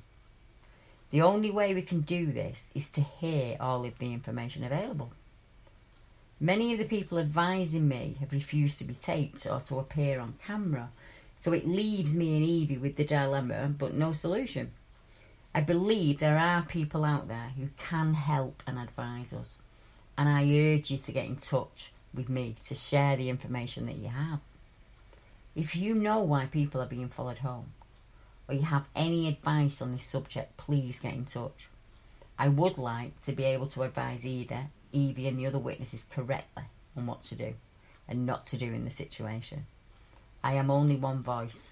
The 1.10 1.20
only 1.20 1.50
way 1.50 1.74
we 1.74 1.82
can 1.82 2.00
do 2.00 2.32
this 2.32 2.64
is 2.74 2.90
to 2.92 3.02
hear 3.02 3.58
all 3.60 3.84
of 3.84 3.98
the 3.98 4.12
information 4.12 4.64
available. 4.64 5.12
Many 6.40 6.72
of 6.72 6.78
the 6.78 6.86
people 6.86 7.18
advising 7.18 7.86
me 7.86 8.16
have 8.20 8.32
refused 8.32 8.78
to 8.78 8.84
be 8.84 8.94
taped 8.94 9.46
or 9.46 9.60
to 9.60 9.78
appear 9.78 10.18
on 10.20 10.38
camera, 10.46 10.90
so 11.38 11.52
it 11.52 11.68
leaves 11.68 12.14
me 12.14 12.36
and 12.36 12.44
Evie 12.44 12.78
with 12.78 12.96
the 12.96 13.04
dilemma 13.04 13.74
but 13.76 13.92
no 13.92 14.12
solution. 14.12 14.70
I 15.54 15.60
believe 15.60 16.18
there 16.18 16.38
are 16.38 16.62
people 16.62 17.04
out 17.04 17.28
there 17.28 17.52
who 17.58 17.68
can 17.76 18.14
help 18.14 18.62
and 18.66 18.78
advise 18.78 19.34
us, 19.34 19.56
and 20.20 20.28
I 20.28 20.42
urge 20.42 20.90
you 20.90 20.98
to 20.98 21.12
get 21.12 21.24
in 21.24 21.36
touch 21.36 21.92
with 22.12 22.28
me 22.28 22.54
to 22.68 22.74
share 22.74 23.16
the 23.16 23.30
information 23.30 23.86
that 23.86 23.96
you 23.96 24.08
have. 24.08 24.40
If 25.56 25.74
you 25.74 25.94
know 25.94 26.18
why 26.18 26.44
people 26.44 26.82
are 26.82 26.86
being 26.86 27.08
followed 27.08 27.38
home, 27.38 27.72
or 28.46 28.54
you 28.54 28.60
have 28.60 28.86
any 28.94 29.28
advice 29.28 29.80
on 29.80 29.92
this 29.92 30.04
subject, 30.04 30.58
please 30.58 31.00
get 31.00 31.14
in 31.14 31.24
touch. 31.24 31.70
I 32.38 32.48
would 32.48 32.76
like 32.76 33.18
to 33.22 33.32
be 33.32 33.44
able 33.44 33.66
to 33.68 33.82
advise 33.82 34.26
either 34.26 34.66
Evie 34.92 35.26
and 35.26 35.38
the 35.38 35.46
other 35.46 35.58
witnesses 35.58 36.04
correctly 36.10 36.64
on 36.94 37.06
what 37.06 37.24
to 37.24 37.34
do 37.34 37.54
and 38.06 38.26
not 38.26 38.44
to 38.46 38.58
do 38.58 38.66
in 38.66 38.84
the 38.84 38.90
situation. 38.90 39.64
I 40.44 40.52
am 40.52 40.70
only 40.70 40.96
one 40.96 41.22
voice, 41.22 41.70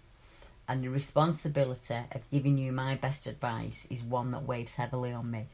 and 0.67 0.81
the 0.81 0.89
responsibility 0.89 1.99
of 2.13 2.31
giving 2.31 2.57
you 2.57 2.73
my 2.73 2.95
best 2.95 3.27
advice 3.27 3.87
is 3.91 4.03
one 4.03 4.31
that 4.31 4.45
weighs 4.45 4.77
heavily 4.77 5.13
on 5.13 5.31
me. 5.31 5.49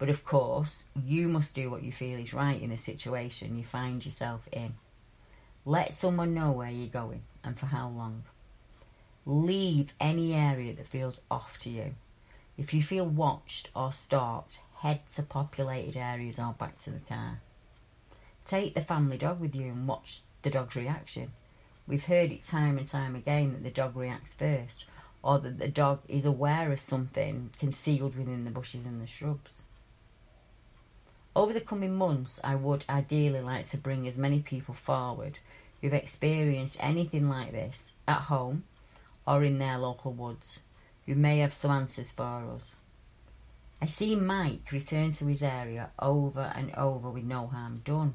But 0.00 0.08
of 0.08 0.24
course, 0.24 0.84
you 0.96 1.28
must 1.28 1.54
do 1.54 1.70
what 1.70 1.82
you 1.82 1.92
feel 1.92 2.18
is 2.18 2.32
right 2.32 2.60
in 2.60 2.70
the 2.70 2.78
situation 2.78 3.58
you 3.58 3.64
find 3.64 4.02
yourself 4.02 4.48
in. 4.50 4.72
Let 5.66 5.92
someone 5.92 6.32
know 6.32 6.52
where 6.52 6.70
you're 6.70 6.88
going 6.88 7.20
and 7.44 7.58
for 7.58 7.66
how 7.66 7.90
long. 7.90 8.24
Leave 9.26 9.92
any 10.00 10.32
area 10.32 10.72
that 10.72 10.86
feels 10.86 11.20
off 11.30 11.58
to 11.58 11.70
you. 11.70 11.96
If 12.56 12.72
you 12.72 12.82
feel 12.82 13.04
watched 13.04 13.68
or 13.76 13.92
stalked, 13.92 14.60
head 14.78 15.00
to 15.16 15.22
populated 15.22 15.98
areas 15.98 16.38
or 16.38 16.54
back 16.54 16.78
to 16.78 16.90
the 16.90 17.00
car. 17.00 17.40
Take 18.46 18.72
the 18.72 18.80
family 18.80 19.18
dog 19.18 19.38
with 19.38 19.54
you 19.54 19.66
and 19.66 19.86
watch 19.86 20.22
the 20.40 20.48
dog's 20.48 20.76
reaction. 20.76 21.32
We've 21.86 22.06
heard 22.06 22.32
it 22.32 22.42
time 22.42 22.78
and 22.78 22.86
time 22.86 23.16
again 23.16 23.52
that 23.52 23.64
the 23.64 23.70
dog 23.70 23.94
reacts 23.96 24.32
first, 24.32 24.86
or 25.22 25.38
that 25.40 25.58
the 25.58 25.68
dog 25.68 26.00
is 26.08 26.24
aware 26.24 26.72
of 26.72 26.80
something 26.80 27.50
concealed 27.58 28.16
within 28.16 28.46
the 28.46 28.50
bushes 28.50 28.86
and 28.86 29.02
the 29.02 29.06
shrubs. 29.06 29.60
Over 31.36 31.52
the 31.52 31.60
coming 31.60 31.94
months, 31.94 32.40
I 32.42 32.56
would 32.56 32.84
ideally 32.88 33.40
like 33.40 33.68
to 33.70 33.76
bring 33.76 34.08
as 34.08 34.18
many 34.18 34.40
people 34.40 34.74
forward 34.74 35.38
who've 35.80 35.94
experienced 35.94 36.82
anything 36.82 37.28
like 37.28 37.52
this 37.52 37.92
at 38.08 38.22
home 38.22 38.64
or 39.26 39.44
in 39.44 39.58
their 39.58 39.78
local 39.78 40.12
woods, 40.12 40.58
who 41.06 41.14
may 41.14 41.38
have 41.38 41.54
some 41.54 41.70
answers 41.70 42.10
for 42.10 42.42
us. 42.56 42.72
I 43.80 43.86
see 43.86 44.16
Mike 44.16 44.72
return 44.72 45.12
to 45.12 45.26
his 45.26 45.42
area 45.42 45.90
over 45.98 46.52
and 46.54 46.74
over 46.74 47.08
with 47.08 47.24
no 47.24 47.46
harm 47.46 47.82
done. 47.84 48.14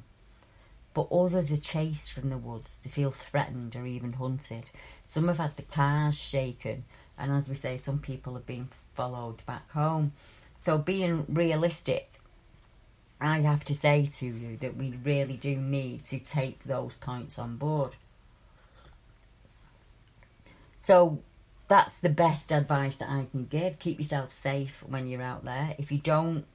But 0.94 1.12
others 1.12 1.52
are 1.52 1.58
chased 1.58 2.14
from 2.14 2.30
the 2.30 2.38
woods. 2.38 2.80
They 2.84 2.90
feel 2.90 3.12
threatened 3.12 3.76
or 3.76 3.86
even 3.86 4.14
hunted. 4.14 4.70
Some 5.06 5.28
have 5.28 5.40
had 5.40 5.56
the 5.56 5.64
cars 5.64 6.18
shaken, 6.18 6.84
and 7.18 7.32
as 7.32 7.50
we 7.50 7.56
say, 7.56 7.78
some 7.78 8.00
people 8.00 8.34
have 8.36 8.46
been 8.46 8.70
followed 8.94 9.46
back 9.46 9.72
home. 9.72 10.14
So, 10.62 10.78
being 10.78 11.26
realistic, 11.30 12.16
I 13.28 13.42
have 13.42 13.64
to 13.66 13.76
say 13.76 14.06
to 14.06 14.26
you 14.26 14.58
that 14.58 14.78
we 14.78 14.98
really 15.04 15.38
do 15.38 15.56
need 15.56 16.04
to 16.06 16.20
take 16.20 16.64
those 16.64 16.96
points 16.96 17.40
on 17.40 17.58
board. 17.58 17.96
So, 20.80 21.20
that's 21.68 21.96
the 21.96 22.10
best 22.10 22.52
advice 22.52 22.96
that 22.98 23.10
I 23.10 23.26
can 23.32 23.46
give. 23.46 23.80
Keep 23.80 24.00
yourself 24.00 24.32
safe 24.32 24.84
when 24.88 25.08
you're 25.08 25.22
out 25.22 25.44
there. 25.44 25.76
If 25.80 25.92
you 25.92 25.98
don't 25.98 26.46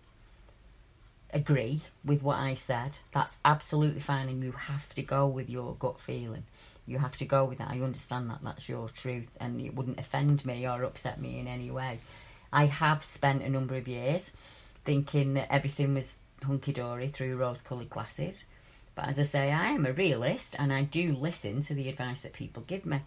agree 1.32 1.82
with 2.04 2.22
what 2.22 2.38
I 2.38 2.54
said, 2.54 2.98
that's 3.12 3.38
absolutely 3.44 4.00
fine, 4.00 4.28
and 4.28 4.42
you 4.42 4.52
have 4.52 4.92
to 4.94 5.02
go 5.02 5.26
with 5.26 5.48
your 5.48 5.74
gut 5.74 6.00
feeling. 6.00 6.44
You 6.86 6.98
have 6.98 7.16
to 7.16 7.24
go 7.24 7.44
with 7.44 7.58
that. 7.58 7.70
I 7.70 7.80
understand 7.80 8.30
that 8.30 8.40
that's 8.42 8.68
your 8.68 8.88
truth, 8.88 9.30
and 9.40 9.60
it 9.60 9.74
wouldn't 9.74 10.00
offend 10.00 10.44
me 10.44 10.66
or 10.66 10.84
upset 10.84 11.20
me 11.20 11.38
in 11.38 11.46
any 11.46 11.70
way. 11.70 12.00
I 12.52 12.66
have 12.66 13.02
spent 13.02 13.42
a 13.42 13.48
number 13.48 13.76
of 13.76 13.88
years 13.88 14.32
thinking 14.84 15.34
that 15.34 15.52
everything 15.52 15.94
was 15.94 16.16
hunky 16.42 16.72
dory 16.72 17.08
through 17.08 17.36
rose 17.36 17.60
coloured 17.60 17.90
glasses. 17.90 18.44
But 18.94 19.08
as 19.08 19.18
I 19.18 19.22
say, 19.22 19.52
I 19.52 19.68
am 19.68 19.86
a 19.86 19.92
realist 19.92 20.56
and 20.58 20.72
I 20.72 20.82
do 20.82 21.14
listen 21.14 21.62
to 21.62 21.74
the 21.74 21.88
advice 21.88 22.20
that 22.20 22.32
people 22.32 22.62
give 22.66 22.84
me. 22.84 23.00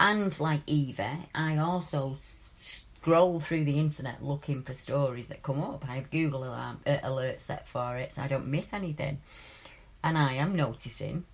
And 0.00 0.38
like 0.40 0.62
Eva, 0.66 1.18
I 1.34 1.58
also 1.58 2.16
scroll 2.54 3.40
through 3.40 3.64
the 3.64 3.78
internet 3.78 4.24
looking 4.24 4.62
for 4.62 4.74
stories 4.74 5.28
that 5.28 5.42
come 5.42 5.62
up. 5.62 5.84
I 5.88 5.96
have 5.96 6.10
Google 6.10 6.44
alarm, 6.44 6.80
uh, 6.86 6.98
alert 7.02 7.40
set 7.40 7.68
for 7.68 7.96
it 7.96 8.14
so 8.14 8.22
I 8.22 8.28
don't 8.28 8.48
miss 8.48 8.72
anything. 8.72 9.20
And 10.02 10.16
I 10.16 10.34
am 10.34 10.56
noticing 10.56 11.24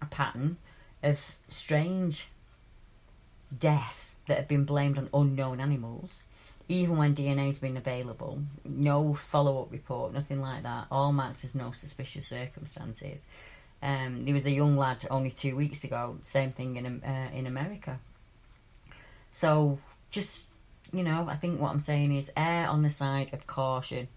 a 0.00 0.06
pattern 0.06 0.58
of 1.02 1.36
strange 1.48 2.28
deaths 3.56 4.16
that 4.26 4.38
have 4.38 4.48
been 4.48 4.64
blamed 4.64 4.98
on 4.98 5.08
unknown 5.12 5.60
animals, 5.60 6.24
even 6.68 6.96
when 6.96 7.14
DNA 7.14 7.46
has 7.46 7.58
been 7.58 7.76
available. 7.76 8.40
No 8.64 9.14
follow 9.14 9.62
up 9.62 9.72
report, 9.72 10.12
nothing 10.12 10.40
like 10.40 10.62
that. 10.62 10.86
All 10.90 11.12
as 11.20 11.54
no 11.54 11.72
suspicious 11.72 12.28
circumstances. 12.28 13.26
Um, 13.82 14.24
there 14.24 14.32
was 14.32 14.46
a 14.46 14.50
young 14.50 14.76
lad 14.76 15.06
only 15.10 15.30
two 15.30 15.56
weeks 15.56 15.84
ago, 15.84 16.18
same 16.22 16.52
thing 16.52 16.76
in 16.76 17.02
uh, 17.04 17.28
in 17.34 17.46
America. 17.46 17.98
So 19.32 19.78
just 20.10 20.46
you 20.92 21.02
know, 21.02 21.26
I 21.28 21.34
think 21.36 21.60
what 21.60 21.72
I'm 21.72 21.80
saying 21.80 22.16
is 22.16 22.30
err 22.36 22.68
on 22.68 22.82
the 22.82 22.90
side 22.90 23.34
of 23.34 23.46
caution 23.46 24.08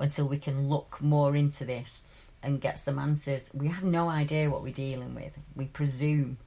until 0.00 0.26
we 0.26 0.38
can 0.38 0.68
look 0.68 1.00
more 1.00 1.36
into 1.36 1.64
this 1.64 2.02
and 2.42 2.60
get 2.60 2.80
some 2.80 2.98
answers. 2.98 3.50
We 3.54 3.68
have 3.68 3.84
no 3.84 4.08
idea 4.08 4.50
what 4.50 4.62
we're 4.62 4.74
dealing 4.74 5.14
with. 5.14 5.32
We 5.54 5.66
presume 5.66 6.38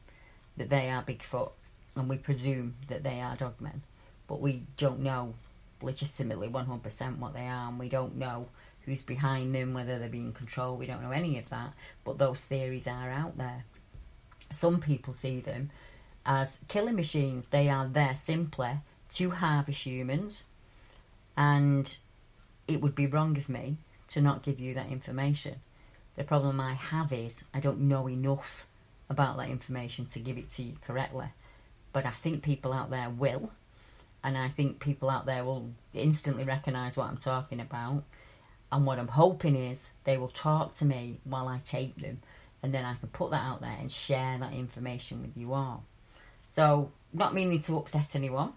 that 0.57 0.69
they 0.69 0.89
are 0.89 1.01
Bigfoot 1.01 1.51
and 1.95 2.09
we 2.09 2.17
presume 2.17 2.75
that 2.89 3.03
they 3.03 3.21
are 3.21 3.35
dogmen, 3.35 3.79
but 4.27 4.41
we 4.41 4.63
don't 4.75 4.99
know 4.99 5.33
legitimately 5.82 6.49
100% 6.49 7.17
what 7.19 7.34
they 7.34 7.47
are 7.47 7.69
and 7.69 7.80
we 7.80 7.89
don't 7.89 8.15
know 8.15 8.47
who's 8.82 9.01
behind 9.01 9.53
them, 9.53 9.73
whether 9.73 9.99
they're 9.99 10.09
being 10.09 10.32
controlled. 10.32 10.80
We 10.80 10.86
don't 10.86 11.03
know 11.03 11.11
any 11.11 11.38
of 11.38 11.49
that, 11.49 11.73
but 12.05 12.17
those 12.17 12.39
theories 12.39 12.88
are 12.88 13.09
out 13.09 13.38
there. 13.38 13.65
Some 14.51 14.80
people 14.80 15.13
see 15.13 15.41
them 15.41 15.71
as 16.25 16.57
killing 16.67 16.95
machines. 16.95 17.47
They 17.47 17.67
are 17.69 17.88
there 17.88 18.15
simply 18.15 18.71
to 19.15 19.30
harvest 19.30 19.86
humans, 19.86 20.43
and 21.36 21.97
it 22.67 22.82
would 22.82 22.95
be 22.95 23.07
wrong 23.07 23.38
of 23.38 23.49
me 23.49 23.78
to 24.09 24.21
not 24.21 24.43
give 24.43 24.59
you 24.59 24.73
that 24.75 24.89
information. 24.89 25.55
The 26.15 26.23
problem 26.23 26.59
I 26.59 26.73
have 26.73 27.11
is 27.11 27.43
I 27.53 27.59
don't 27.59 27.82
know 27.82 28.07
enough 28.09 28.65
about 29.09 29.38
that 29.38 29.49
information 29.49 30.05
to 30.07 30.19
give 30.19 30.38
it 30.38 30.51
to 30.51 30.63
you 30.63 30.73
correctly. 30.86 31.28
But 31.93 32.05
I 32.05 32.11
think 32.11 32.43
people 32.43 32.73
out 32.73 32.89
there 32.89 33.09
will, 33.09 33.51
and 34.28 34.38
I 34.38 34.49
think 34.49 34.82
people 34.82 35.09
out 35.09 35.25
there 35.25 35.45
will 35.45 35.71
instantly 35.93 36.43
recognise 36.43 36.97
what 36.97 37.07
I'm 37.07 37.15
talking 37.15 37.61
about. 37.61 38.03
And 38.69 38.86
what 38.86 38.99
I'm 38.99 39.07
hoping 39.07 39.55
is 39.55 39.80
they 40.03 40.17
will 40.17 40.28
talk 40.28 40.73
to 40.75 40.86
me 40.86 41.21
while 41.23 41.47
I 41.47 41.59
tape 41.59 42.01
them, 42.01 42.19
and 42.61 42.73
then 42.73 42.84
I 42.84 42.95
can 42.95 43.07
put 43.07 43.32
that 43.32 43.41
out 43.41 43.61
there 43.61 43.78
and 43.80 43.89
share 43.89 44.38
that 44.38 44.51
information 44.51 45.21
with 45.21 45.38
you 45.38 45.53
all. 45.53 45.86
So, 46.49 46.91
not 47.13 47.34
meaning 47.34 47.61
to 47.61 47.78
upset 47.78 48.17
anyone, 48.17 48.51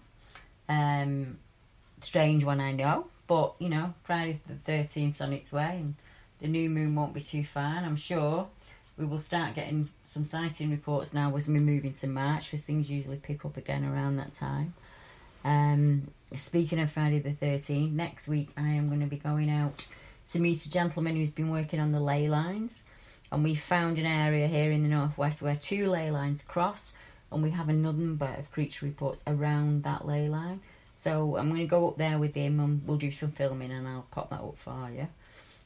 um, 0.69 1.39
strange 2.01 2.43
one, 2.43 2.61
I 2.61 2.73
know, 2.73 3.07
but 3.29 3.55
you 3.61 3.69
know, 3.69 3.95
Friday 4.03 4.41
the 4.49 4.73
13th 4.73 5.21
on 5.21 5.33
its 5.33 5.53
way, 5.53 5.77
and 5.79 5.95
the 6.41 6.49
new 6.49 6.69
moon 6.69 6.97
won't 6.97 7.15
be 7.15 7.21
too 7.21 7.45
far. 7.45 7.77
And 7.77 7.87
I'm 7.87 7.95
sure 7.95 8.49
we 8.99 9.05
will 9.05 9.21
start 9.21 9.55
getting 9.55 9.89
some 10.05 10.25
sighting 10.25 10.73
reports 10.73 11.15
now 11.15 11.37
as 11.37 11.47
we 11.47 11.61
move 11.61 11.85
into 11.85 12.09
March, 12.09 12.51
because 12.51 12.65
things 12.65 12.91
usually 12.91 13.19
pick 13.19 13.45
up 13.45 13.57
again 13.57 13.85
around 13.85 14.17
that 14.17 14.35
time. 14.35 14.75
Um, 15.45 16.09
speaking 16.35 16.79
of 16.81 16.91
Friday 16.91 17.19
the 17.19 17.31
13th, 17.31 17.93
next 17.93 18.29
week 18.29 18.51
I 18.57 18.69
am 18.71 18.89
going 18.89 19.01
to 19.01 19.07
be 19.07 19.17
going 19.17 19.51
out 19.51 19.87
to 20.33 20.39
meet 20.39 20.65
a 20.65 20.71
gentleman 20.71 21.17
who's 21.17 21.31
been 21.31 21.51
working 21.51 21.81
on 21.81 21.93
the 21.93 22.01
ley 22.01 22.29
lines 22.29 22.85
and 23.33 23.45
we 23.45 23.55
found 23.55 23.99
an 23.99 24.07
area 24.07 24.49
here 24.49 24.73
in 24.73 24.83
the 24.83 24.89
northwest 24.89 25.43
where 25.43 25.57
two 25.57 25.89
ley 25.89 26.11
lines 26.11 26.43
cross, 26.43 26.93
and 27.31 27.43
we 27.43 27.51
have 27.51 27.69
a 27.69 27.73
number 27.73 28.29
of 28.39 28.51
creature 28.51 28.87
reports 28.87 29.23
around 29.27 29.85
that 29.85 30.07
ley 30.07 30.29
line. 30.29 30.61
So 30.97 31.37
I'm 31.37 31.49
going 31.49 31.61
to 31.61 31.67
go 31.67 31.89
up 31.89 31.97
there 31.97 32.19
with 32.19 32.35
him 32.35 32.61
and 32.61 32.87
we'll 32.87 32.99
do 32.99 33.13
some 33.13 33.31
filming 33.31 33.71
and 33.71 33.87
I'll 33.87 34.07
pop 34.11 34.31
that 34.31 34.41
up 34.41 34.59
for 34.59 34.91
you. 34.93 35.07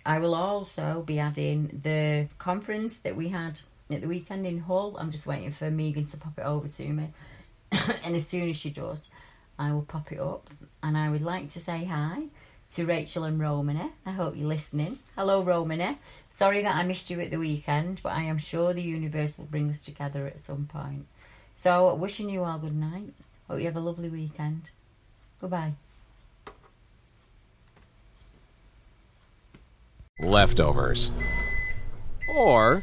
I 0.07 0.19
will 0.19 0.35
also 0.35 1.03
be 1.07 1.19
adding 1.19 1.81
the 1.83 2.29
conference 2.37 2.99
that 2.99 3.17
we 3.17 3.29
had 3.29 3.61
at 3.91 4.03
the 4.03 4.09
weekend 4.09 4.47
in 4.47 4.61
Hull. 4.61 4.97
I'm 4.99 5.11
just 5.11 5.27
waiting 5.27 5.51
for 5.51 5.71
Megan 5.71 6.05
to 6.05 6.19
pop 6.19 6.39
it 6.39 6.43
over 6.43 6.69
to 6.69 6.85
me. 6.85 7.09
and 8.05 8.15
as 8.15 8.29
soon 8.29 8.51
as 8.51 8.57
she 8.57 8.71
does, 8.71 9.09
I 9.59 9.73
will 9.73 9.83
pop 9.83 10.13
it 10.13 10.21
up. 10.21 10.51
And 10.83 10.97
I 10.97 11.11
would 11.11 11.23
like 11.23 11.51
to 11.51 11.61
say 11.61 11.85
hi 11.85 12.25
to 12.73 12.87
Rachel 12.87 13.25
and 13.25 13.41
Romany. 13.41 13.93
I 14.05 14.11
hope 14.13 14.37
you're 14.37 14.49
listening. 14.49 14.99
Hello, 15.17 15.43
Romany. 15.43 15.99
Sorry 16.31 16.63
that 16.63 16.75
I 16.75 16.83
missed 16.83 17.11
you 17.11 17.21
at 17.21 17.31
the 17.31 17.39
weekend, 17.39 18.01
but 18.03 18.13
I 18.13 18.23
am 18.23 18.39
sure 18.39 18.73
the 18.73 18.83
universe 18.83 19.39
will 19.39 19.45
bring 19.45 19.71
us 19.71 19.85
together 19.85 20.27
at 20.27 20.41
some 20.41 20.67
point. 20.67 21.07
So, 21.57 21.95
wishing 21.95 22.29
you 22.29 22.43
all 22.45 22.59
good 22.59 22.75
night. 22.75 23.15
Hope 23.49 23.61
you 23.61 23.67
have 23.67 23.77
a 23.77 23.81
lovely 23.81 24.09
weekend. 24.09 24.71
Goodbye. 25.41 25.75
Leftovers. 30.21 31.13
Or 32.37 32.83